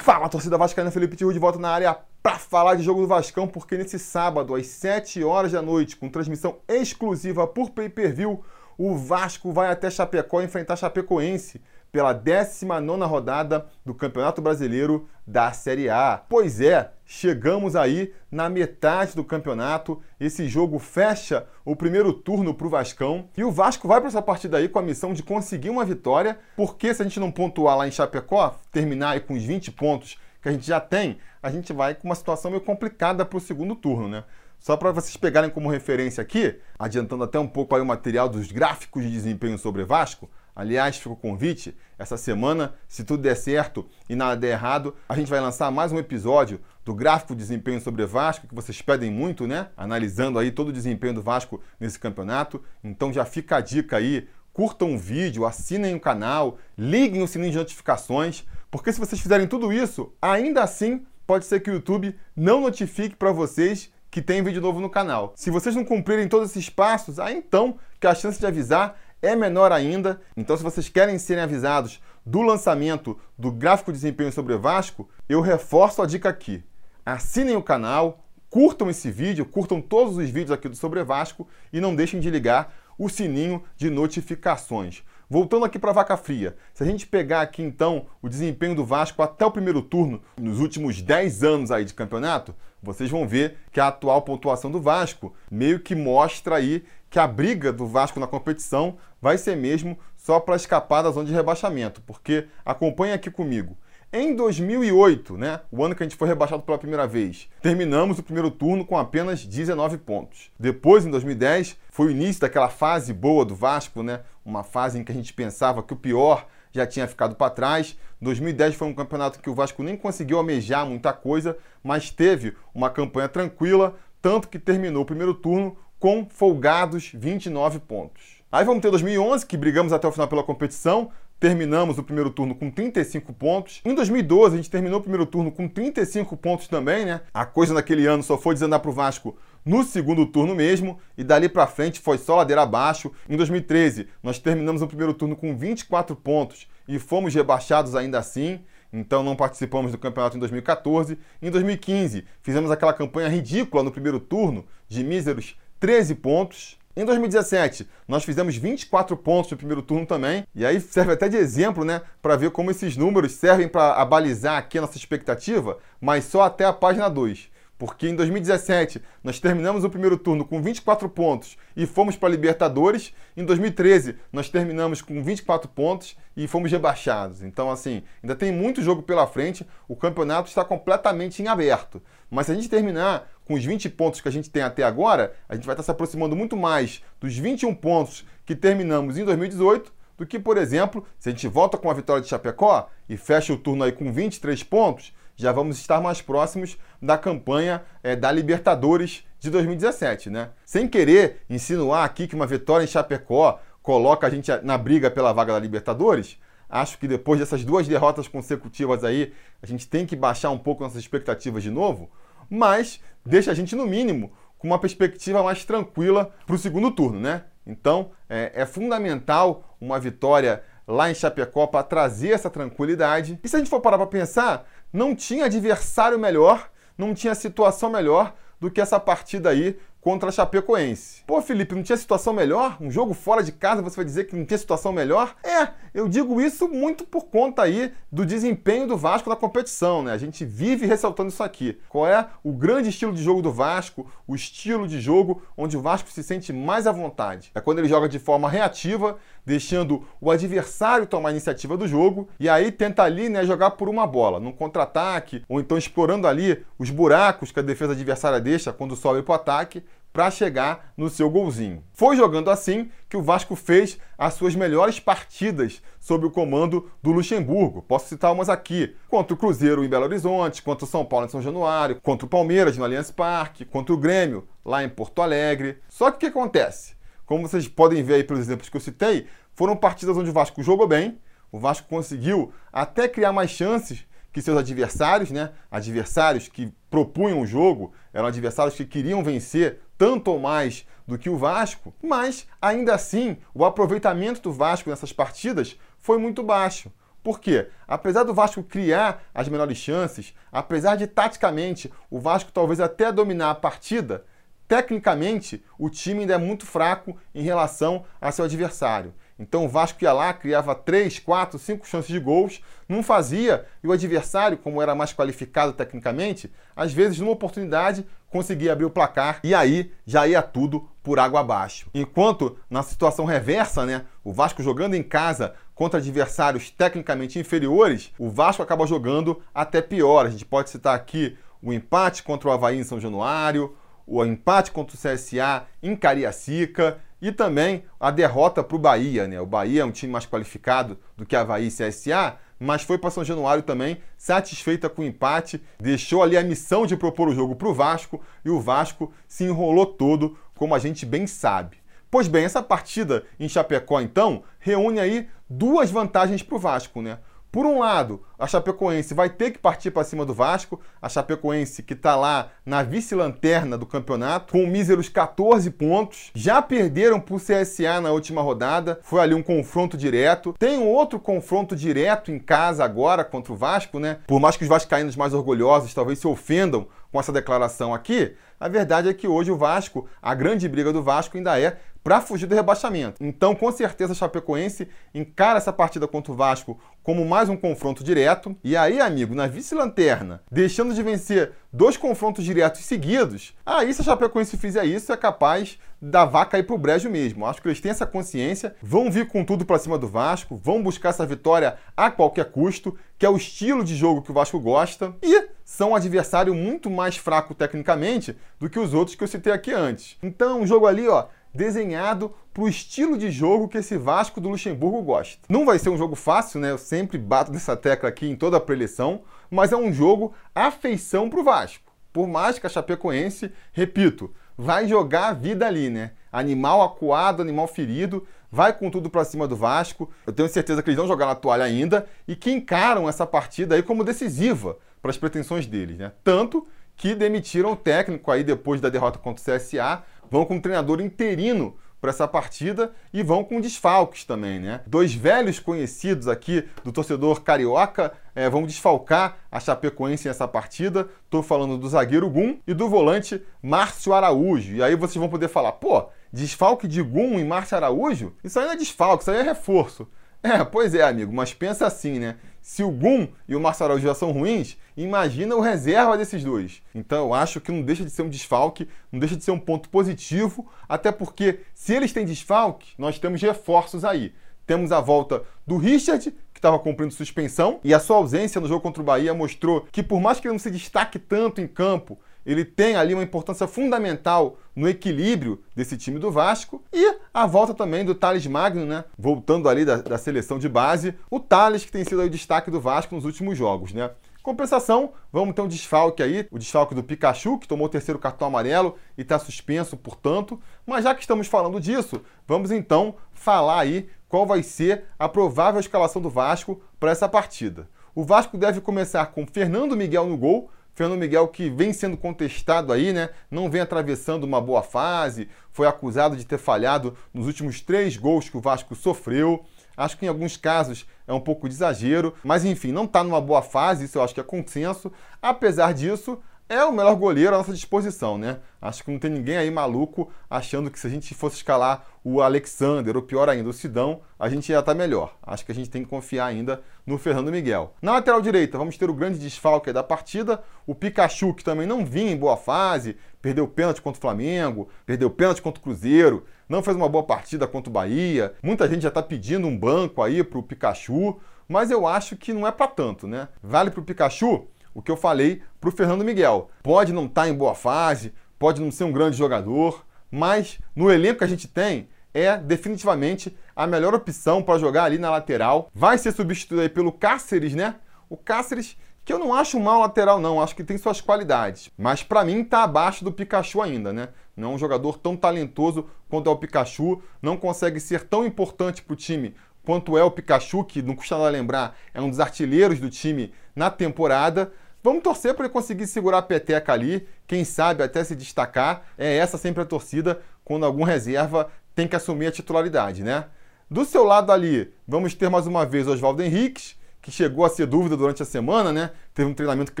Fala, 0.06 0.28
torcida 0.28 0.56
vascaína, 0.56 0.92
Felipe 0.92 1.16
Tiru 1.16 1.32
de 1.32 1.38
volta 1.40 1.58
na 1.58 1.68
área 1.68 1.98
para 2.22 2.38
falar 2.38 2.76
de 2.76 2.84
jogo 2.84 3.00
do 3.00 3.08
Vascão, 3.08 3.48
porque 3.48 3.76
nesse 3.76 3.98
sábado, 3.98 4.54
às 4.54 4.68
7 4.68 5.24
horas 5.24 5.50
da 5.50 5.60
noite, 5.60 5.96
com 5.96 6.08
transmissão 6.08 6.58
exclusiva 6.68 7.44
por 7.44 7.70
pay-per-view, 7.70 8.40
o 8.78 8.94
Vasco 8.94 9.50
vai 9.50 9.68
até 9.68 9.90
Chapecó 9.90 10.40
enfrentar 10.40 10.76
Chapecoense 10.76 11.60
pela 11.90 12.12
19 12.12 13.04
rodada 13.04 13.66
do 13.84 13.92
Campeonato 13.92 14.40
Brasileiro 14.40 15.08
da 15.26 15.50
Série 15.50 15.90
A. 15.90 16.22
Pois 16.28 16.60
é, 16.60 16.92
chegamos 17.06 17.76
aí 17.76 18.12
na 18.30 18.48
metade 18.48 19.14
do 19.14 19.24
campeonato. 19.24 20.02
Esse 20.18 20.48
jogo 20.48 20.78
fecha 20.78 21.46
o 21.64 21.76
primeiro 21.76 22.12
turno 22.12 22.52
para 22.52 22.66
o 22.66 22.70
Vascão. 22.70 23.28
E 23.36 23.44
o 23.44 23.50
Vasco 23.50 23.86
vai 23.86 24.00
para 24.00 24.08
essa 24.08 24.20
partida 24.20 24.58
aí 24.58 24.68
com 24.68 24.78
a 24.78 24.82
missão 24.82 25.14
de 25.14 25.22
conseguir 25.22 25.70
uma 25.70 25.84
vitória, 25.84 26.38
porque 26.56 26.92
se 26.92 27.00
a 27.00 27.04
gente 27.04 27.20
não 27.20 27.30
pontuar 27.30 27.78
lá 27.78 27.86
em 27.86 27.92
Chapecó, 27.92 28.58
terminar 28.72 29.10
aí 29.10 29.20
com 29.20 29.34
os 29.34 29.44
20 29.44 29.70
pontos 29.70 30.18
que 30.42 30.48
a 30.48 30.52
gente 30.52 30.66
já 30.66 30.80
tem, 30.80 31.18
a 31.42 31.50
gente 31.50 31.72
vai 31.72 31.94
com 31.94 32.08
uma 32.08 32.14
situação 32.14 32.50
meio 32.50 32.62
complicada 32.62 33.24
para 33.24 33.38
o 33.38 33.40
segundo 33.40 33.76
turno, 33.76 34.08
né? 34.08 34.24
Só 34.58 34.76
para 34.76 34.90
vocês 34.90 35.16
pegarem 35.16 35.50
como 35.50 35.68
referência 35.68 36.20
aqui, 36.22 36.58
adiantando 36.78 37.22
até 37.22 37.38
um 37.38 37.46
pouco 37.46 37.74
aí 37.74 37.80
o 37.80 37.86
material 37.86 38.28
dos 38.28 38.50
gráficos 38.50 39.02
de 39.02 39.10
desempenho 39.10 39.58
sobre 39.58 39.84
Vasco, 39.84 40.28
Aliás, 40.56 40.96
fica 40.96 41.10
o 41.10 41.16
convite, 41.16 41.76
essa 41.98 42.16
semana, 42.16 42.72
se 42.88 43.04
tudo 43.04 43.22
der 43.22 43.34
certo 43.34 43.86
e 44.08 44.16
nada 44.16 44.34
der 44.34 44.52
errado, 44.52 44.96
a 45.06 45.14
gente 45.14 45.28
vai 45.28 45.38
lançar 45.38 45.70
mais 45.70 45.92
um 45.92 45.98
episódio 45.98 46.58
do 46.86 46.94
gráfico 46.94 47.34
de 47.34 47.40
desempenho 47.40 47.80
sobre 47.80 48.06
Vasco, 48.06 48.46
que 48.46 48.54
vocês 48.54 48.80
pedem 48.80 49.10
muito, 49.10 49.44
né? 49.44 49.70
Analisando 49.76 50.38
aí 50.38 50.52
todo 50.52 50.68
o 50.68 50.72
desempenho 50.72 51.14
do 51.14 51.20
Vasco 51.20 51.60
nesse 51.80 51.98
campeonato. 51.98 52.62
Então 52.82 53.12
já 53.12 53.24
fica 53.24 53.56
a 53.56 53.60
dica 53.60 53.96
aí, 53.96 54.28
curtam 54.52 54.94
o 54.94 54.98
vídeo, 54.98 55.44
assinem 55.44 55.96
o 55.96 56.00
canal, 56.00 56.58
liguem 56.78 57.24
o 57.24 57.26
sininho 57.26 57.50
de 57.50 57.58
notificações, 57.58 58.44
porque 58.70 58.92
se 58.92 59.00
vocês 59.00 59.20
fizerem 59.20 59.48
tudo 59.48 59.72
isso, 59.72 60.14
ainda 60.22 60.62
assim 60.62 61.04
pode 61.26 61.44
ser 61.44 61.58
que 61.58 61.68
o 61.68 61.74
YouTube 61.74 62.14
não 62.36 62.60
notifique 62.60 63.16
para 63.16 63.32
vocês 63.32 63.92
que 64.08 64.22
tem 64.22 64.40
vídeo 64.44 64.62
novo 64.62 64.80
no 64.80 64.88
canal. 64.88 65.32
Se 65.34 65.50
vocês 65.50 65.74
não 65.74 65.84
cumprirem 65.84 66.28
todos 66.28 66.50
esses 66.50 66.70
passos, 66.70 67.18
aí 67.18 67.36
então 67.36 67.80
que 67.98 68.06
a 68.06 68.14
chance 68.14 68.38
de 68.38 68.46
avisar 68.46 68.96
é 69.20 69.34
menor 69.34 69.72
ainda. 69.72 70.20
Então, 70.36 70.56
se 70.56 70.62
vocês 70.62 70.88
querem 70.88 71.18
serem 71.18 71.42
avisados 71.42 72.00
do 72.24 72.42
lançamento 72.42 73.18
do 73.36 73.50
gráfico 73.50 73.90
de 73.90 73.98
desempenho 73.98 74.30
sobre 74.30 74.56
Vasco, 74.56 75.08
eu 75.28 75.40
reforço 75.40 76.00
a 76.00 76.06
dica 76.06 76.28
aqui. 76.28 76.62
Assinem 77.06 77.54
o 77.54 77.62
canal, 77.62 78.18
curtam 78.50 78.90
esse 78.90 79.12
vídeo, 79.12 79.46
curtam 79.46 79.80
todos 79.80 80.16
os 80.16 80.28
vídeos 80.28 80.50
aqui 80.50 80.68
do 80.68 80.74
Sobre 80.74 81.04
Vasco 81.04 81.46
e 81.72 81.80
não 81.80 81.94
deixem 81.94 82.18
de 82.18 82.28
ligar 82.28 82.74
o 82.98 83.08
sininho 83.08 83.62
de 83.76 83.88
notificações. 83.88 85.04
Voltando 85.30 85.64
aqui 85.64 85.78
para 85.78 85.90
a 85.90 85.94
vaca 85.94 86.16
fria, 86.16 86.56
se 86.74 86.82
a 86.82 86.86
gente 86.86 87.06
pegar 87.06 87.42
aqui 87.42 87.62
então 87.62 88.06
o 88.20 88.28
desempenho 88.28 88.74
do 88.74 88.84
Vasco 88.84 89.22
até 89.22 89.46
o 89.46 89.52
primeiro 89.52 89.82
turno, 89.82 90.20
nos 90.36 90.58
últimos 90.58 91.00
10 91.00 91.44
anos 91.44 91.70
aí 91.70 91.84
de 91.84 91.94
campeonato, 91.94 92.56
vocês 92.82 93.08
vão 93.08 93.26
ver 93.26 93.56
que 93.70 93.78
a 93.78 93.86
atual 93.86 94.22
pontuação 94.22 94.68
do 94.68 94.80
Vasco 94.80 95.32
meio 95.48 95.78
que 95.78 95.94
mostra 95.94 96.56
aí 96.56 96.82
que 97.08 97.20
a 97.20 97.26
briga 97.28 97.72
do 97.72 97.86
Vasco 97.86 98.18
na 98.18 98.26
competição 98.26 98.96
vai 99.22 99.38
ser 99.38 99.56
mesmo 99.56 99.96
só 100.16 100.40
para 100.40 100.56
escapar 100.56 101.02
da 101.02 101.12
zona 101.12 101.26
de 101.26 101.32
rebaixamento, 101.32 102.02
porque 102.02 102.48
acompanha 102.64 103.14
aqui 103.14 103.30
comigo. 103.30 103.78
Em 104.18 104.34
2008, 104.34 105.36
né, 105.36 105.60
o 105.70 105.84
ano 105.84 105.94
que 105.94 106.02
a 106.02 106.06
gente 106.06 106.16
foi 106.16 106.26
rebaixado 106.26 106.62
pela 106.62 106.78
primeira 106.78 107.06
vez, 107.06 107.50
terminamos 107.60 108.18
o 108.18 108.22
primeiro 108.22 108.50
turno 108.50 108.82
com 108.82 108.96
apenas 108.96 109.44
19 109.44 109.98
pontos. 109.98 110.50
Depois, 110.58 111.04
em 111.04 111.10
2010, 111.10 111.76
foi 111.90 112.06
o 112.06 112.10
início 112.10 112.40
daquela 112.40 112.70
fase 112.70 113.12
boa 113.12 113.44
do 113.44 113.54
Vasco, 113.54 114.02
né, 114.02 114.20
uma 114.42 114.64
fase 114.64 114.98
em 114.98 115.04
que 115.04 115.12
a 115.12 115.14
gente 115.14 115.34
pensava 115.34 115.82
que 115.82 115.92
o 115.92 115.96
pior 115.96 116.46
já 116.72 116.86
tinha 116.86 117.06
ficado 117.06 117.36
para 117.36 117.50
trás. 117.50 117.94
2010 118.22 118.76
foi 118.76 118.88
um 118.88 118.94
campeonato 118.94 119.38
que 119.38 119.50
o 119.50 119.54
Vasco 119.54 119.82
nem 119.82 119.98
conseguiu 119.98 120.38
almejar 120.38 120.86
muita 120.86 121.12
coisa, 121.12 121.58
mas 121.84 122.10
teve 122.10 122.56
uma 122.74 122.88
campanha 122.88 123.28
tranquila, 123.28 123.96
tanto 124.22 124.48
que 124.48 124.58
terminou 124.58 125.02
o 125.02 125.06
primeiro 125.06 125.34
turno 125.34 125.76
com 126.00 126.26
folgados 126.26 127.12
29 127.12 127.80
pontos. 127.80 128.36
Aí 128.50 128.64
vamos 128.64 128.80
ter 128.80 128.90
2011, 128.90 129.44
que 129.44 129.58
brigamos 129.58 129.92
até 129.92 130.08
o 130.08 130.12
final 130.12 130.26
pela 130.26 130.42
competição, 130.42 131.10
terminamos 131.38 131.98
o 131.98 132.02
primeiro 132.02 132.30
turno 132.30 132.54
com 132.54 132.70
35 132.70 133.32
pontos. 133.32 133.80
Em 133.84 133.94
2012, 133.94 134.54
a 134.54 134.56
gente 134.56 134.70
terminou 134.70 134.98
o 134.98 135.02
primeiro 135.02 135.26
turno 135.26 135.52
com 135.52 135.68
35 135.68 136.36
pontos 136.36 136.68
também, 136.68 137.04
né? 137.04 137.20
A 137.32 137.44
coisa 137.44 137.74
naquele 137.74 138.06
ano 138.06 138.22
só 138.22 138.38
foi 138.38 138.54
desandar 138.54 138.80
para 138.80 138.90
o 138.90 138.94
Vasco 138.94 139.36
no 139.64 139.82
segundo 139.82 140.24
turno 140.26 140.54
mesmo, 140.54 140.98
e 141.18 141.24
dali 141.24 141.48
para 141.48 141.66
frente 141.66 141.98
foi 141.98 142.18
só 142.18 142.36
ladeira 142.36 142.62
abaixo. 142.62 143.10
Em 143.28 143.36
2013, 143.36 144.06
nós 144.22 144.38
terminamos 144.38 144.80
o 144.80 144.86
primeiro 144.86 145.12
turno 145.12 145.34
com 145.34 145.56
24 145.56 146.14
pontos 146.14 146.68
e 146.86 146.98
fomos 146.98 147.34
rebaixados 147.34 147.96
ainda 147.96 148.18
assim 148.18 148.60
então 148.92 149.22
não 149.22 149.36
participamos 149.36 149.92
do 149.92 149.98
campeonato 149.98 150.36
em 150.36 150.40
2014. 150.40 151.18
Em 151.40 151.50
2015, 151.50 152.24
fizemos 152.42 152.70
aquela 152.70 152.92
campanha 152.92 153.28
ridícula 153.28 153.82
no 153.82 153.90
primeiro 153.90 154.18
turno, 154.18 154.64
de 154.88 155.04
míseros 155.04 155.56
13 155.78 156.14
pontos. 156.16 156.78
Em 156.98 157.04
2017, 157.04 157.86
nós 158.08 158.24
fizemos 158.24 158.56
24 158.56 159.14
pontos 159.18 159.50
no 159.50 159.56
primeiro 159.58 159.82
turno 159.82 160.06
também, 160.06 160.46
e 160.54 160.64
aí 160.64 160.80
serve 160.80 161.12
até 161.12 161.28
de 161.28 161.36
exemplo, 161.36 161.84
né, 161.84 162.00
para 162.22 162.36
ver 162.36 162.50
como 162.50 162.70
esses 162.70 162.96
números 162.96 163.32
servem 163.32 163.68
para 163.68 163.92
abalizar 163.96 164.56
aqui 164.56 164.78
a 164.78 164.80
nossa 164.80 164.96
expectativa, 164.96 165.76
mas 166.00 166.24
só 166.24 166.40
até 166.40 166.64
a 166.64 166.72
página 166.72 167.10
2. 167.10 167.50
Porque 167.78 168.08
em 168.08 168.14
2017 168.14 169.02
nós 169.22 169.38
terminamos 169.38 169.84
o 169.84 169.90
primeiro 169.90 170.16
turno 170.16 170.46
com 170.46 170.62
24 170.62 171.08
pontos 171.10 171.58
e 171.76 171.86
fomos 171.86 172.16
para 172.16 172.28
a 172.28 172.30
Libertadores. 172.30 173.12
Em 173.36 173.44
2013 173.44 174.16
nós 174.32 174.48
terminamos 174.48 175.02
com 175.02 175.22
24 175.22 175.68
pontos 175.68 176.16
e 176.34 176.48
fomos 176.48 176.72
rebaixados. 176.72 177.42
Então, 177.42 177.70
assim, 177.70 178.02
ainda 178.22 178.34
tem 178.34 178.50
muito 178.50 178.82
jogo 178.82 179.02
pela 179.02 179.26
frente. 179.26 179.66
O 179.86 179.94
campeonato 179.94 180.48
está 180.48 180.64
completamente 180.64 181.42
em 181.42 181.48
aberto. 181.48 182.02
Mas 182.30 182.46
se 182.46 182.52
a 182.52 182.54
gente 182.54 182.68
terminar 182.68 183.30
com 183.44 183.54
os 183.54 183.64
20 183.64 183.90
pontos 183.90 184.20
que 184.20 184.28
a 184.28 184.32
gente 184.32 184.48
tem 184.50 184.62
até 184.62 184.82
agora, 184.82 185.34
a 185.48 185.54
gente 185.54 185.66
vai 185.66 185.74
estar 185.74 185.82
se 185.82 185.90
aproximando 185.90 186.34
muito 186.34 186.56
mais 186.56 187.02
dos 187.20 187.36
21 187.36 187.74
pontos 187.74 188.24
que 188.44 188.56
terminamos 188.56 189.18
em 189.18 189.24
2018 189.24 189.92
do 190.16 190.26
que, 190.26 190.38
por 190.38 190.56
exemplo, 190.56 191.06
se 191.18 191.28
a 191.28 191.32
gente 191.32 191.46
volta 191.46 191.76
com 191.76 191.90
a 191.90 191.94
vitória 191.94 192.22
de 192.22 192.28
Chapecó 192.28 192.88
e 193.06 193.18
fecha 193.18 193.52
o 193.52 193.58
turno 193.58 193.84
aí 193.84 193.92
com 193.92 194.10
23 194.10 194.62
pontos 194.62 195.12
já 195.36 195.52
vamos 195.52 195.78
estar 195.78 196.00
mais 196.00 196.20
próximos 196.20 196.78
da 197.00 197.16
campanha 197.18 197.82
é, 198.02 198.16
da 198.16 198.32
Libertadores 198.32 199.24
de 199.38 199.50
2017, 199.50 200.30
né? 200.30 200.50
Sem 200.64 200.88
querer 200.88 201.42
insinuar 201.48 202.04
aqui 202.04 202.26
que 202.26 202.34
uma 202.34 202.46
vitória 202.46 202.84
em 202.84 202.88
Chapecó 202.88 203.60
coloca 203.82 204.26
a 204.26 204.30
gente 204.30 204.50
na 204.62 204.76
briga 204.76 205.10
pela 205.10 205.32
vaga 205.32 205.52
da 205.52 205.58
Libertadores, 205.58 206.38
Acho 206.68 206.98
que 206.98 207.06
depois 207.06 207.38
dessas 207.38 207.64
duas 207.64 207.86
derrotas 207.86 208.26
consecutivas 208.26 209.04
aí, 209.04 209.32
a 209.62 209.66
gente 209.66 209.88
tem 209.88 210.04
que 210.04 210.16
baixar 210.16 210.50
um 210.50 210.58
pouco 210.58 210.82
nossas 210.82 210.98
expectativas 210.98 211.62
de 211.62 211.70
novo, 211.70 212.10
mas 212.50 213.00
deixa 213.24 213.52
a 213.52 213.54
gente, 213.54 213.76
no 213.76 213.86
mínimo, 213.86 214.32
com 214.58 214.66
uma 214.66 214.78
perspectiva 214.78 215.42
mais 215.42 215.64
tranquila 215.64 216.32
para 216.44 216.56
o 216.56 216.58
segundo 216.58 216.90
turno, 216.90 217.20
né? 217.20 217.44
Então, 217.64 218.10
é, 218.28 218.52
é 218.54 218.66
fundamental 218.66 219.76
uma 219.80 219.98
vitória 219.98 220.62
lá 220.86 221.10
em 221.10 221.14
Chapecó 221.14 221.66
para 221.66 221.82
trazer 221.82 222.30
essa 222.30 222.48
tranquilidade. 222.48 223.38
E 223.42 223.48
se 223.48 223.56
a 223.56 223.58
gente 223.58 223.70
for 223.70 223.80
parar 223.80 223.98
para 223.98 224.06
pensar, 224.06 224.68
não 224.96 225.14
tinha 225.14 225.44
adversário 225.44 226.18
melhor, 226.18 226.70
não 226.96 227.12
tinha 227.14 227.34
situação 227.34 227.90
melhor 227.90 228.34
do 228.58 228.70
que 228.70 228.80
essa 228.80 228.98
partida 228.98 229.50
aí 229.50 229.78
contra 230.00 230.28
a 230.28 230.32
Chapecoense. 230.32 231.22
Pô, 231.26 231.42
Felipe, 231.42 231.74
não 231.74 231.82
tinha 231.82 231.96
situação 231.96 232.32
melhor? 232.32 232.76
Um 232.80 232.90
jogo 232.90 233.12
fora 233.12 233.42
de 233.42 233.50
casa, 233.50 233.82
você 233.82 233.96
vai 233.96 234.04
dizer 234.04 234.24
que 234.24 234.36
não 234.36 234.44
tinha 234.44 234.56
situação 234.56 234.92
melhor? 234.92 235.34
É, 235.42 235.68
eu 235.92 236.08
digo 236.08 236.40
isso 236.40 236.68
muito 236.68 237.04
por 237.04 237.24
conta 237.24 237.62
aí 237.62 237.92
do 238.12 238.24
desempenho 238.24 238.86
do 238.86 238.96
Vasco 238.96 239.28
na 239.28 239.34
competição, 239.34 240.04
né? 240.04 240.12
A 240.12 240.18
gente 240.18 240.44
vive 240.44 240.86
ressaltando 240.86 241.30
isso 241.30 241.42
aqui. 241.42 241.78
Qual 241.88 242.06
é 242.06 242.28
o 242.44 242.52
grande 242.52 242.90
estilo 242.90 243.12
de 243.12 243.20
jogo 243.20 243.42
do 243.42 243.52
Vasco, 243.52 244.08
o 244.28 244.36
estilo 244.36 244.86
de 244.86 245.00
jogo 245.00 245.42
onde 245.56 245.76
o 245.76 245.80
Vasco 245.80 246.08
se 246.08 246.22
sente 246.22 246.52
mais 246.52 246.86
à 246.86 246.92
vontade? 246.92 247.50
É 247.52 247.60
quando 247.60 247.80
ele 247.80 247.88
joga 247.88 248.08
de 248.08 248.20
forma 248.20 248.48
reativa, 248.48 249.18
deixando 249.44 250.04
o 250.20 250.30
adversário 250.30 251.06
tomar 251.06 251.30
a 251.30 251.32
iniciativa 251.32 251.76
do 251.76 251.88
jogo 251.88 252.28
e 252.38 252.48
aí 252.48 252.70
tenta 252.70 253.02
ali, 253.02 253.28
né, 253.28 253.44
jogar 253.44 253.72
por 253.72 253.88
uma 253.88 254.06
bola, 254.06 254.38
num 254.38 254.52
contra-ataque, 254.52 255.42
ou 255.48 255.60
então 255.60 255.76
explorando 255.76 256.28
ali 256.28 256.64
os 256.78 256.90
buracos 256.90 257.50
que 257.50 257.58
a 257.58 257.62
defesa 257.62 257.92
adversária 257.92 258.40
deixa 258.40 258.72
quando 258.72 258.94
sobe 258.94 259.22
para 259.22 259.32
o 259.32 259.34
ataque 259.34 259.82
para 260.16 260.30
chegar 260.30 260.94
no 260.96 261.10
seu 261.10 261.28
golzinho. 261.28 261.84
Foi 261.92 262.16
jogando 262.16 262.50
assim 262.50 262.90
que 263.06 263.18
o 263.18 263.22
Vasco 263.22 263.54
fez 263.54 263.98
as 264.16 264.32
suas 264.32 264.54
melhores 264.54 264.98
partidas 264.98 265.82
sob 266.00 266.24
o 266.24 266.30
comando 266.30 266.90
do 267.02 267.12
Luxemburgo. 267.12 267.82
Posso 267.82 268.08
citar 268.08 268.32
umas 268.32 268.48
aqui: 268.48 268.96
contra 269.10 269.34
o 269.34 269.36
Cruzeiro 269.36 269.84
em 269.84 269.88
Belo 269.90 270.06
Horizonte, 270.06 270.62
contra 270.62 270.86
o 270.86 270.88
São 270.88 271.04
Paulo 271.04 271.26
em 271.26 271.28
São 271.28 271.42
Januário, 271.42 272.00
contra 272.00 272.24
o 272.24 272.30
Palmeiras 272.30 272.78
no 272.78 272.84
Allianz 272.84 273.10
Parque, 273.10 273.66
contra 273.66 273.92
o 273.92 273.98
Grêmio 273.98 274.48
lá 274.64 274.82
em 274.82 274.88
Porto 274.88 275.20
Alegre. 275.20 275.82
Só 275.86 276.10
que 276.10 276.16
o 276.16 276.20
que 276.20 276.26
acontece? 276.38 276.94
Como 277.26 277.46
vocês 277.46 277.68
podem 277.68 278.02
ver 278.02 278.14
aí 278.14 278.24
pelos 278.24 278.40
exemplos 278.40 278.70
que 278.70 278.76
eu 278.78 278.80
citei, 278.80 279.26
foram 279.52 279.76
partidas 279.76 280.16
onde 280.16 280.30
o 280.30 280.32
Vasco 280.32 280.62
jogou 280.62 280.88
bem, 280.88 281.20
o 281.52 281.58
Vasco 281.58 281.86
conseguiu 281.88 282.54
até 282.72 283.06
criar 283.06 283.34
mais 283.34 283.50
chances 283.50 284.06
que 284.36 284.42
seus 284.42 284.58
adversários, 284.58 285.30
né? 285.30 285.50
Adversários 285.70 286.46
que 286.46 286.70
propunham 286.90 287.40
o 287.40 287.46
jogo, 287.46 287.94
eram 288.12 288.26
adversários 288.26 288.74
que 288.74 288.84
queriam 288.84 289.24
vencer 289.24 289.80
tanto 289.96 290.30
ou 290.30 290.38
mais 290.38 290.86
do 291.06 291.18
que 291.18 291.30
o 291.30 291.36
Vasco, 291.36 291.94
mas 292.02 292.46
ainda 292.60 292.94
assim 292.94 293.36
o 293.54 293.64
aproveitamento 293.64 294.40
do 294.42 294.52
Vasco 294.52 294.90
nessas 294.90 295.12
partidas 295.12 295.78
foi 296.00 296.18
muito 296.18 296.42
baixo. 296.42 296.92
Por 297.22 297.40
quê? 297.40 297.68
Apesar 297.88 298.22
do 298.22 298.34
Vasco 298.34 298.62
criar 298.62 299.24
as 299.34 299.48
menores 299.48 299.78
chances, 299.78 300.34
apesar 300.52 300.96
de 300.96 301.06
taticamente 301.06 301.92
o 302.10 302.20
Vasco 302.20 302.52
talvez 302.52 302.78
até 302.78 303.10
dominar 303.10 303.50
a 303.50 303.54
partida, 303.54 304.24
tecnicamente 304.68 305.64
o 305.78 305.90
time 305.90 306.20
ainda 306.20 306.34
é 306.34 306.38
muito 306.38 306.64
fraco 306.64 307.16
em 307.34 307.42
relação 307.42 308.04
a 308.20 308.30
seu 308.30 308.44
adversário. 308.44 309.12
Então 309.38 309.64
o 309.64 309.68
Vasco 309.68 310.02
ia 310.02 310.12
lá, 310.12 310.32
criava 310.32 310.74
3, 310.74 311.18
4, 311.18 311.58
5 311.58 311.86
chances 311.86 312.10
de 312.10 312.18
gols, 312.18 312.60
não 312.88 313.02
fazia, 313.02 313.66
e 313.82 313.88
o 313.88 313.92
adversário, 313.92 314.56
como 314.56 314.80
era 314.80 314.94
mais 314.94 315.12
qualificado 315.12 315.72
tecnicamente, 315.72 316.50
às 316.74 316.92
vezes 316.92 317.18
numa 317.18 317.32
oportunidade 317.32 318.06
conseguia 318.30 318.72
abrir 318.72 318.84
o 318.84 318.90
placar 318.90 319.40
e 319.42 319.54
aí 319.54 319.92
já 320.06 320.26
ia 320.26 320.42
tudo 320.42 320.88
por 321.02 321.18
água 321.18 321.40
abaixo. 321.40 321.88
Enquanto 321.94 322.58
na 322.68 322.82
situação 322.82 323.24
reversa, 323.24 323.86
né, 323.86 324.04
o 324.24 324.32
Vasco 324.32 324.62
jogando 324.62 324.94
em 324.94 325.02
casa 325.02 325.54
contra 325.74 326.00
adversários 326.00 326.70
tecnicamente 326.70 327.38
inferiores, 327.38 328.12
o 328.18 328.28
Vasco 328.28 328.62
acaba 328.62 328.86
jogando 328.86 329.40
até 329.54 329.80
pior. 329.80 330.26
A 330.26 330.30
gente 330.30 330.44
pode 330.44 330.70
citar 330.70 330.96
aqui 330.96 331.36
o 331.62 331.72
empate 331.72 332.22
contra 332.22 332.48
o 332.48 332.52
Havaí 332.52 332.78
em 332.78 332.84
São 332.84 332.98
Januário, 332.98 333.76
o 334.06 334.24
empate 334.24 334.70
contra 334.70 334.96
o 334.96 334.98
CSA 334.98 335.64
em 335.82 335.94
Cariacica 335.94 336.98
e 337.20 337.32
também 337.32 337.84
a 337.98 338.10
derrota 338.10 338.62
para 338.62 338.76
o 338.76 338.78
Bahia. 338.78 339.26
Né? 339.26 339.40
O 339.40 339.46
Bahia 339.46 339.82
é 339.82 339.84
um 339.84 339.90
time 339.90 340.12
mais 340.12 340.26
qualificado 340.26 340.98
do 341.16 341.24
que 341.24 341.36
Havaí 341.36 341.68
e 341.68 341.70
CSA, 341.70 342.36
mas 342.58 342.82
foi 342.82 342.98
para 342.98 343.10
São 343.10 343.24
Januário 343.24 343.62
também, 343.62 343.98
satisfeita 344.16 344.88
com 344.88 345.02
o 345.02 345.04
empate, 345.04 345.62
deixou 345.78 346.22
ali 346.22 346.36
a 346.36 346.42
missão 346.42 346.86
de 346.86 346.96
propor 346.96 347.28
o 347.28 347.34
jogo 347.34 347.54
para 347.54 347.68
o 347.68 347.74
Vasco 347.74 348.22
e 348.44 348.50
o 348.50 348.60
Vasco 348.60 349.12
se 349.28 349.44
enrolou 349.44 349.86
todo, 349.86 350.38
como 350.54 350.74
a 350.74 350.78
gente 350.78 351.04
bem 351.04 351.26
sabe. 351.26 351.76
Pois 352.10 352.28
bem, 352.28 352.44
essa 352.44 352.62
partida 352.62 353.24
em 353.38 353.48
Chapecó, 353.48 354.00
então, 354.00 354.42
reúne 354.58 355.00
aí 355.00 355.28
duas 355.50 355.90
vantagens 355.90 356.42
para 356.42 356.56
o 356.56 356.58
Vasco, 356.58 357.02
né? 357.02 357.18
Por 357.56 357.64
um 357.64 357.78
lado, 357.78 358.20
a 358.38 358.46
Chapecoense 358.46 359.14
vai 359.14 359.30
ter 359.30 359.50
que 359.50 359.58
partir 359.58 359.90
para 359.90 360.04
cima 360.04 360.26
do 360.26 360.34
Vasco, 360.34 360.78
a 361.00 361.08
Chapecoense 361.08 361.82
que 361.82 361.94
está 361.94 362.14
lá 362.14 362.50
na 362.66 362.82
vice-lanterna 362.82 363.78
do 363.78 363.86
campeonato, 363.86 364.52
com 364.52 364.66
míseros 364.66 365.08
14 365.08 365.70
pontos. 365.70 366.30
Já 366.34 366.60
perderam 366.60 367.18
para 367.18 367.34
o 367.34 367.40
CSA 367.40 367.98
na 367.98 368.10
última 368.10 368.42
rodada, 368.42 369.00
foi 369.02 369.20
ali 369.20 369.32
um 369.32 369.42
confronto 369.42 369.96
direto. 369.96 370.54
Tem 370.58 370.78
outro 370.78 371.18
confronto 371.18 371.74
direto 371.74 372.30
em 372.30 372.38
casa 372.38 372.84
agora 372.84 373.24
contra 373.24 373.54
o 373.54 373.56
Vasco, 373.56 373.98
né? 373.98 374.18
Por 374.26 374.38
mais 374.38 374.58
que 374.58 374.64
os 374.64 374.68
vascaínos 374.68 375.16
mais 375.16 375.32
orgulhosos 375.32 375.94
talvez 375.94 376.18
se 376.18 376.26
ofendam 376.26 376.86
com 377.10 377.18
essa 377.18 377.32
declaração 377.32 377.94
aqui, 377.94 378.36
a 378.60 378.68
verdade 378.68 379.08
é 379.08 379.14
que 379.14 379.26
hoje 379.26 379.50
o 379.50 379.56
Vasco, 379.56 380.06
a 380.20 380.34
grande 380.34 380.68
briga 380.68 380.92
do 380.92 381.02
Vasco 381.02 381.38
ainda 381.38 381.58
é 381.58 381.78
para 382.06 382.20
fugir 382.20 382.46
do 382.46 382.54
rebaixamento. 382.54 383.16
Então, 383.20 383.52
com 383.52 383.72
certeza, 383.72 384.12
a 384.12 384.14
Chapecoense 384.14 384.86
encara 385.12 385.58
essa 385.58 385.72
partida 385.72 386.06
contra 386.06 386.30
o 386.30 386.36
Vasco 386.36 386.78
como 387.02 387.26
mais 387.26 387.48
um 387.48 387.56
confronto 387.56 388.04
direto. 388.04 388.56
E 388.62 388.76
aí, 388.76 389.00
amigo, 389.00 389.34
na 389.34 389.48
vice-lanterna, 389.48 390.40
deixando 390.48 390.94
de 390.94 391.02
vencer 391.02 391.50
dois 391.72 391.96
confrontos 391.96 392.44
diretos 392.44 392.82
seguidos, 392.82 393.56
aí 393.66 393.92
se 393.92 394.02
a 394.02 394.04
Chapecoense 394.04 394.56
fizer 394.56 394.84
isso, 394.84 395.12
é 395.12 395.16
capaz 395.16 395.80
da 396.00 396.24
vaca 396.24 396.56
ir 396.56 396.62
pro 396.62 396.78
brejo 396.78 397.10
mesmo. 397.10 397.44
Acho 397.44 397.60
que 397.60 397.66
eles 397.66 397.80
têm 397.80 397.90
essa 397.90 398.06
consciência, 398.06 398.76
vão 398.80 399.10
vir 399.10 399.26
com 399.26 399.44
tudo 399.44 399.64
para 399.64 399.76
cima 399.76 399.98
do 399.98 400.06
Vasco, 400.06 400.54
vão 400.54 400.80
buscar 400.80 401.08
essa 401.08 401.26
vitória 401.26 401.76
a 401.96 402.08
qualquer 402.08 402.52
custo, 402.52 402.96
que 403.18 403.26
é 403.26 403.28
o 403.28 403.36
estilo 403.36 403.82
de 403.82 403.96
jogo 403.96 404.22
que 404.22 404.30
o 404.30 404.34
Vasco 404.34 404.60
gosta, 404.60 405.12
e 405.20 405.48
são 405.64 405.90
um 405.90 405.96
adversário 405.96 406.54
muito 406.54 406.88
mais 406.88 407.16
fraco 407.16 407.52
tecnicamente 407.52 408.36
do 408.60 408.70
que 408.70 408.78
os 408.78 408.94
outros 408.94 409.16
que 409.16 409.24
eu 409.24 409.28
citei 409.28 409.52
aqui 409.52 409.72
antes. 409.72 410.16
Então, 410.22 410.60
um 410.60 410.66
jogo 410.66 410.86
ali, 410.86 411.08
ó, 411.08 411.26
desenhado 411.56 412.32
para 412.52 412.62
o 412.62 412.68
estilo 412.68 413.18
de 413.18 413.30
jogo 413.30 413.68
que 413.68 413.78
esse 413.78 413.96
Vasco 413.96 414.40
do 414.40 414.48
Luxemburgo 414.50 415.02
gosta. 415.02 415.42
Não 415.48 415.64
vai 415.64 415.78
ser 415.78 415.88
um 415.88 415.96
jogo 415.96 416.14
fácil, 416.14 416.60
né? 416.60 416.70
Eu 416.70 416.78
sempre 416.78 417.18
bato 417.18 417.50
nessa 417.50 417.76
tecla 417.76 418.08
aqui 418.08 418.28
em 418.28 418.36
toda 418.36 418.58
a 418.58 418.60
preleção, 418.60 419.22
mas 419.50 419.72
é 419.72 419.76
um 419.76 419.92
jogo 419.92 420.32
afeição 420.54 421.28
para 421.28 421.40
o 421.40 421.44
Vasco. 421.44 421.92
Por 422.12 422.28
mais 422.28 422.58
que 422.58 422.66
a 422.66 422.70
Chapecoense, 422.70 423.52
repito, 423.72 424.32
vai 424.56 424.86
jogar 424.86 425.28
a 425.28 425.32
vida 425.32 425.66
ali, 425.66 425.90
né? 425.90 426.12
Animal 426.30 426.82
acuado, 426.82 427.42
animal 427.42 427.66
ferido, 427.66 428.26
vai 428.50 428.72
com 428.72 428.90
tudo 428.90 429.10
para 429.10 429.24
cima 429.24 429.46
do 429.46 429.56
Vasco. 429.56 430.10
Eu 430.26 430.32
tenho 430.32 430.48
certeza 430.48 430.82
que 430.82 430.88
eles 430.88 430.98
vão 430.98 431.06
jogar 431.06 431.26
na 431.26 431.34
toalha 431.34 431.64
ainda 431.64 432.06
e 432.26 432.36
que 432.36 432.50
encaram 432.50 433.08
essa 433.08 433.26
partida 433.26 433.74
aí 433.74 433.82
como 433.82 434.04
decisiva 434.04 434.78
para 435.02 435.10
as 435.10 435.18
pretensões 435.18 435.66
deles, 435.66 435.98
né? 435.98 436.12
Tanto 436.24 436.66
que 436.96 437.14
demitiram 437.14 437.72
o 437.72 437.76
técnico 437.76 438.30
aí 438.30 438.42
depois 438.42 438.80
da 438.80 438.88
derrota 438.88 439.18
contra 439.18 439.42
o 439.42 439.56
CSA, 439.56 440.02
vão 440.30 440.44
com 440.44 440.56
um 440.56 440.60
treinador 440.60 441.00
interino 441.00 441.76
para 442.00 442.10
essa 442.10 442.28
partida 442.28 442.92
e 443.12 443.22
vão 443.22 443.42
com 443.42 443.60
desfalques 443.60 444.24
também, 444.24 444.60
né? 444.60 444.80
Dois 444.86 445.14
velhos 445.14 445.58
conhecidos 445.58 446.28
aqui 446.28 446.64
do 446.84 446.92
torcedor 446.92 447.40
carioca 447.40 448.12
é, 448.34 448.48
vão 448.48 448.64
desfalcar 448.64 449.38
a 449.50 449.58
Chapecoense 449.58 450.28
nessa 450.28 450.46
partida. 450.46 451.08
Estou 451.24 451.42
falando 451.42 451.78
do 451.78 451.88
zagueiro 451.88 452.28
Gum 452.28 452.58
e 452.66 452.74
do 452.74 452.88
volante 452.88 453.42
Márcio 453.62 454.12
Araújo. 454.12 454.76
E 454.76 454.82
aí 454.82 454.94
vocês 454.94 455.16
vão 455.16 455.28
poder 455.28 455.48
falar, 455.48 455.72
pô, 455.72 456.08
desfalque 456.32 456.86
de 456.86 457.02
Gum 457.02 457.38
e 457.38 457.44
Márcio 457.44 457.76
Araújo? 457.76 458.34
Isso 458.44 458.58
aí 458.58 458.66
não 458.66 458.72
é 458.72 458.76
desfalque, 458.76 459.22
isso 459.22 459.30
aí 459.30 459.38
é 459.38 459.42
reforço. 459.42 460.06
É, 460.42 460.64
pois 460.64 460.94
é, 460.94 461.02
amigo, 461.02 461.32
mas 461.32 461.52
pensa 461.52 461.86
assim, 461.86 462.18
né? 462.18 462.36
Se 462.60 462.82
o 462.82 462.90
Gum 462.90 463.28
e 463.46 463.54
o 463.54 463.66
Araújo 463.66 464.04
já 464.04 464.14
são 464.14 464.32
ruins, 464.32 464.76
imagina 464.96 465.54
o 465.54 465.60
reserva 465.60 466.16
desses 466.18 466.42
dois. 466.42 466.82
Então 466.94 467.26
eu 467.26 467.34
acho 467.34 467.60
que 467.60 467.70
não 467.70 467.82
deixa 467.82 468.04
de 468.04 468.10
ser 468.10 468.22
um 468.22 468.28
desfalque, 468.28 468.88
não 469.10 469.20
deixa 469.20 469.36
de 469.36 469.44
ser 469.44 469.52
um 469.52 469.58
ponto 469.58 469.88
positivo, 469.88 470.68
até 470.88 471.12
porque 471.12 471.60
se 471.74 471.94
eles 471.94 472.12
têm 472.12 472.24
desfalque, 472.24 472.92
nós 472.98 473.18
temos 473.18 473.40
reforços 473.40 474.04
aí. 474.04 474.34
Temos 474.66 474.90
a 474.90 475.00
volta 475.00 475.44
do 475.64 475.76
Richard, 475.76 476.32
que 476.52 476.58
estava 476.58 476.78
cumprindo 476.78 477.14
suspensão, 477.14 477.78
e 477.84 477.94
a 477.94 478.00
sua 478.00 478.16
ausência 478.16 478.60
no 478.60 478.66
jogo 478.66 478.80
contra 478.80 479.00
o 479.00 479.06
Bahia 479.06 479.32
mostrou 479.32 479.86
que, 479.92 480.02
por 480.02 480.20
mais 480.20 480.40
que 480.40 480.48
ele 480.48 480.54
não 480.54 480.58
se 480.58 480.70
destaque 480.70 481.20
tanto 481.20 481.60
em 481.60 481.68
campo, 481.68 482.18
ele 482.46 482.64
tem 482.64 482.94
ali 482.94 483.12
uma 483.12 483.24
importância 483.24 483.66
fundamental 483.66 484.56
no 484.74 484.88
equilíbrio 484.88 485.60
desse 485.74 485.96
time 485.96 486.18
do 486.20 486.30
Vasco. 486.30 486.82
E 486.92 487.16
a 487.34 487.44
volta 487.44 487.74
também 487.74 488.04
do 488.04 488.14
Thales 488.14 488.46
Magno, 488.46 488.86
né? 488.86 489.04
Voltando 489.18 489.68
ali 489.68 489.84
da, 489.84 489.96
da 489.96 490.16
seleção 490.16 490.58
de 490.58 490.68
base. 490.68 491.14
O 491.28 491.40
Thales, 491.40 491.84
que 491.84 491.90
tem 491.90 492.04
sido 492.04 492.22
o 492.22 492.30
destaque 492.30 492.70
do 492.70 492.80
Vasco 492.80 493.14
nos 493.14 493.24
últimos 493.24 493.58
jogos, 493.58 493.92
né? 493.92 494.10
Compensação, 494.46 495.12
vamos 495.32 495.56
ter 495.56 495.62
um 495.62 495.66
desfalque 495.66 496.22
aí, 496.22 496.46
o 496.52 496.58
desfalque 496.58 496.94
do 496.94 497.02
Pikachu, 497.02 497.58
que 497.58 497.66
tomou 497.66 497.86
o 497.86 497.90
terceiro 497.90 498.16
cartão 498.16 498.46
amarelo 498.46 498.94
e 499.18 499.22
está 499.22 499.40
suspenso, 499.40 499.96
portanto. 499.96 500.60
Mas 500.86 501.02
já 501.02 501.16
que 501.16 501.22
estamos 501.22 501.48
falando 501.48 501.80
disso, 501.80 502.22
vamos 502.46 502.70
então 502.70 503.16
falar 503.32 503.80
aí 503.80 504.08
qual 504.28 504.46
vai 504.46 504.62
ser 504.62 505.06
a 505.18 505.28
provável 505.28 505.80
escalação 505.80 506.22
do 506.22 506.30
Vasco 506.30 506.80
para 507.00 507.10
essa 507.10 507.28
partida. 507.28 507.88
O 508.14 508.22
Vasco 508.22 508.56
deve 508.56 508.80
começar 508.80 509.26
com 509.26 509.46
Fernando 509.46 509.96
Miguel 509.96 510.26
no 510.26 510.36
gol, 510.36 510.70
Fernando 510.96 511.20
Miguel 511.20 511.46
que 511.48 511.68
vem 511.68 511.92
sendo 511.92 512.16
contestado 512.16 512.90
aí, 512.90 513.12
né? 513.12 513.28
Não 513.50 513.70
vem 513.70 513.82
atravessando 513.82 514.44
uma 514.44 514.62
boa 514.62 514.82
fase, 514.82 515.46
foi 515.70 515.86
acusado 515.86 516.34
de 516.34 516.46
ter 516.46 516.56
falhado 516.56 517.14
nos 517.34 517.46
últimos 517.46 517.82
três 517.82 518.16
gols 518.16 518.48
que 518.48 518.56
o 518.56 518.62
Vasco 518.62 518.94
sofreu. 518.94 519.62
Acho 519.94 520.16
que 520.16 520.24
em 520.24 520.28
alguns 520.28 520.56
casos 520.56 521.06
é 521.26 521.34
um 521.34 521.40
pouco 521.40 521.68
de 521.68 521.74
exagero, 521.74 522.32
mas 522.42 522.64
enfim, 522.64 522.92
não 522.92 523.04
está 523.04 523.22
numa 523.22 523.42
boa 523.42 523.60
fase, 523.60 524.06
isso 524.06 524.16
eu 524.16 524.22
acho 524.22 524.32
que 524.32 524.40
é 524.40 524.42
consenso. 524.42 525.12
Apesar 525.42 525.92
disso, 525.92 526.38
é 526.68 526.84
o 526.84 526.92
melhor 526.92 527.14
goleiro 527.14 527.54
à 527.54 527.58
nossa 527.58 527.72
disposição, 527.72 528.36
né? 528.36 528.58
Acho 528.82 529.04
que 529.04 529.10
não 529.10 529.18
tem 529.18 529.30
ninguém 529.30 529.56
aí 529.56 529.70
maluco 529.70 530.30
achando 530.50 530.90
que 530.90 530.98
se 530.98 531.06
a 531.06 531.10
gente 531.10 531.32
fosse 531.32 531.56
escalar 531.56 532.04
o 532.24 532.40
Alexander, 532.42 533.16
ou 533.16 533.22
pior 533.22 533.48
ainda, 533.48 533.68
o 533.68 533.72
Sidão, 533.72 534.20
a 534.36 534.48
gente 534.48 534.70
ia 534.70 534.80
estar 534.80 534.92
tá 534.92 534.98
melhor. 534.98 535.36
Acho 535.42 535.64
que 535.64 535.70
a 535.70 535.74
gente 535.74 535.88
tem 535.88 536.02
que 536.02 536.10
confiar 536.10 536.46
ainda 536.46 536.82
no 537.06 537.18
Fernando 537.18 537.52
Miguel. 537.52 537.94
Na 538.02 538.12
lateral 538.12 538.40
direita, 538.40 538.76
vamos 538.76 538.96
ter 538.96 539.08
o 539.08 539.14
grande 539.14 539.38
desfalque 539.38 539.92
da 539.92 540.02
partida, 540.02 540.60
o 540.84 540.94
Pikachu, 540.94 541.54
que 541.54 541.62
também 541.62 541.86
não 541.86 542.04
vinha 542.04 542.32
em 542.32 542.36
boa 542.36 542.56
fase, 542.56 543.16
perdeu 543.40 543.68
pênalti 543.68 544.02
contra 544.02 544.18
o 544.18 544.20
Flamengo, 544.20 544.88
perdeu 545.04 545.30
pênalti 545.30 545.62
contra 545.62 545.78
o 545.78 545.82
Cruzeiro, 545.82 546.44
não 546.68 546.82
fez 546.82 546.96
uma 546.96 547.08
boa 547.08 547.22
partida 547.22 547.68
contra 547.68 547.90
o 547.90 547.92
Bahia. 547.92 548.54
Muita 548.60 548.88
gente 548.88 549.02
já 549.02 549.08
está 549.08 549.22
pedindo 549.22 549.68
um 549.68 549.78
banco 549.78 550.20
aí 550.20 550.42
para 550.42 550.58
o 550.58 550.62
Pikachu, 550.64 551.38
mas 551.68 551.92
eu 551.92 552.08
acho 552.08 552.36
que 552.36 552.52
não 552.52 552.66
é 552.66 552.72
para 552.72 552.88
tanto, 552.88 553.28
né? 553.28 553.48
Vale 553.62 553.90
para 553.92 554.00
o 554.00 554.04
Pikachu 554.04 554.66
o 554.96 555.02
que 555.02 555.10
eu 555.10 555.16
falei 555.16 555.60
para 555.78 555.90
o 555.90 555.92
Fernando 555.92 556.24
Miguel. 556.24 556.70
Pode 556.82 557.12
não 557.12 557.26
estar 557.26 557.42
tá 557.42 557.48
em 557.50 557.54
boa 557.54 557.74
fase, 557.74 558.32
pode 558.58 558.80
não 558.80 558.90
ser 558.90 559.04
um 559.04 559.12
grande 559.12 559.36
jogador, 559.36 560.06
mas 560.30 560.78
no 560.94 561.10
elenco 561.10 561.40
que 561.40 561.44
a 561.44 561.48
gente 561.48 561.68
tem, 561.68 562.08
é 562.32 562.56
definitivamente 562.56 563.54
a 563.74 563.86
melhor 563.86 564.14
opção 564.14 564.62
para 564.62 564.78
jogar 564.78 565.04
ali 565.04 565.18
na 565.18 565.30
lateral. 565.30 565.90
Vai 565.94 566.16
ser 566.16 566.32
substituído 566.32 566.80
aí 566.80 566.88
pelo 566.88 567.12
Cáceres, 567.12 567.74
né? 567.74 567.96
O 568.26 568.38
Cáceres, 568.38 568.96
que 569.22 569.30
eu 569.30 569.38
não 569.38 569.52
acho 569.52 569.76
um 569.76 569.82
mau 569.82 570.00
lateral, 570.00 570.40
não, 570.40 570.62
acho 570.62 570.74
que 570.74 570.82
tem 570.82 570.96
suas 570.96 571.20
qualidades. 571.20 571.90
Mas 571.98 572.22
para 572.22 572.42
mim 572.42 572.62
está 572.62 572.82
abaixo 572.82 573.22
do 573.22 573.30
Pikachu 573.30 573.82
ainda, 573.82 574.14
né? 574.14 574.30
Não 574.56 574.72
é 574.72 574.74
um 574.76 574.78
jogador 574.78 575.18
tão 575.18 575.36
talentoso 575.36 576.06
quanto 576.26 576.48
é 576.48 576.52
o 576.52 576.56
Pikachu, 576.56 577.20
não 577.42 577.58
consegue 577.58 578.00
ser 578.00 578.22
tão 578.24 578.46
importante 578.46 579.02
para 579.02 579.12
o 579.12 579.16
time 579.16 579.54
quanto 579.86 580.18
é 580.18 580.24
o 580.24 580.30
Pikachu, 580.30 580.82
que 580.82 581.00
não 581.00 581.14
custa 581.14 581.38
nada 581.38 581.48
lembrar, 581.48 581.96
é 582.12 582.20
um 582.20 582.28
dos 582.28 582.40
artilheiros 582.40 582.98
do 582.98 583.08
time 583.08 583.52
na 583.74 583.88
temporada. 583.88 584.72
Vamos 585.06 585.22
torcer 585.22 585.54
para 585.54 585.66
ele 585.66 585.72
conseguir 585.72 586.04
segurar 586.08 586.38
a 586.38 586.42
peteca 586.42 586.92
ali, 586.92 587.28
quem 587.46 587.62
sabe 587.64 588.02
até 588.02 588.24
se 588.24 588.34
destacar. 588.34 589.04
É 589.16 589.36
essa 589.36 589.56
sempre 589.56 589.80
a 589.80 589.86
torcida 589.86 590.40
quando 590.64 590.84
algum 590.84 591.04
reserva 591.04 591.70
tem 591.94 592.08
que 592.08 592.16
assumir 592.16 592.48
a 592.48 592.50
titularidade, 592.50 593.22
né? 593.22 593.44
Do 593.88 594.04
seu 594.04 594.24
lado 594.24 594.50
ali, 594.50 594.92
vamos 595.06 595.32
ter 595.32 595.48
mais 595.48 595.64
uma 595.64 595.86
vez 595.86 596.08
Oswaldo 596.08 596.42
Henriques, 596.42 596.96
que 597.22 597.30
chegou 597.30 597.64
a 597.64 597.68
ser 597.68 597.86
dúvida 597.86 598.16
durante 598.16 598.42
a 598.42 598.44
semana, 598.44 598.92
né? 598.92 599.12
Teve 599.32 599.48
um 599.48 599.54
treinamento 599.54 599.92
que 599.92 600.00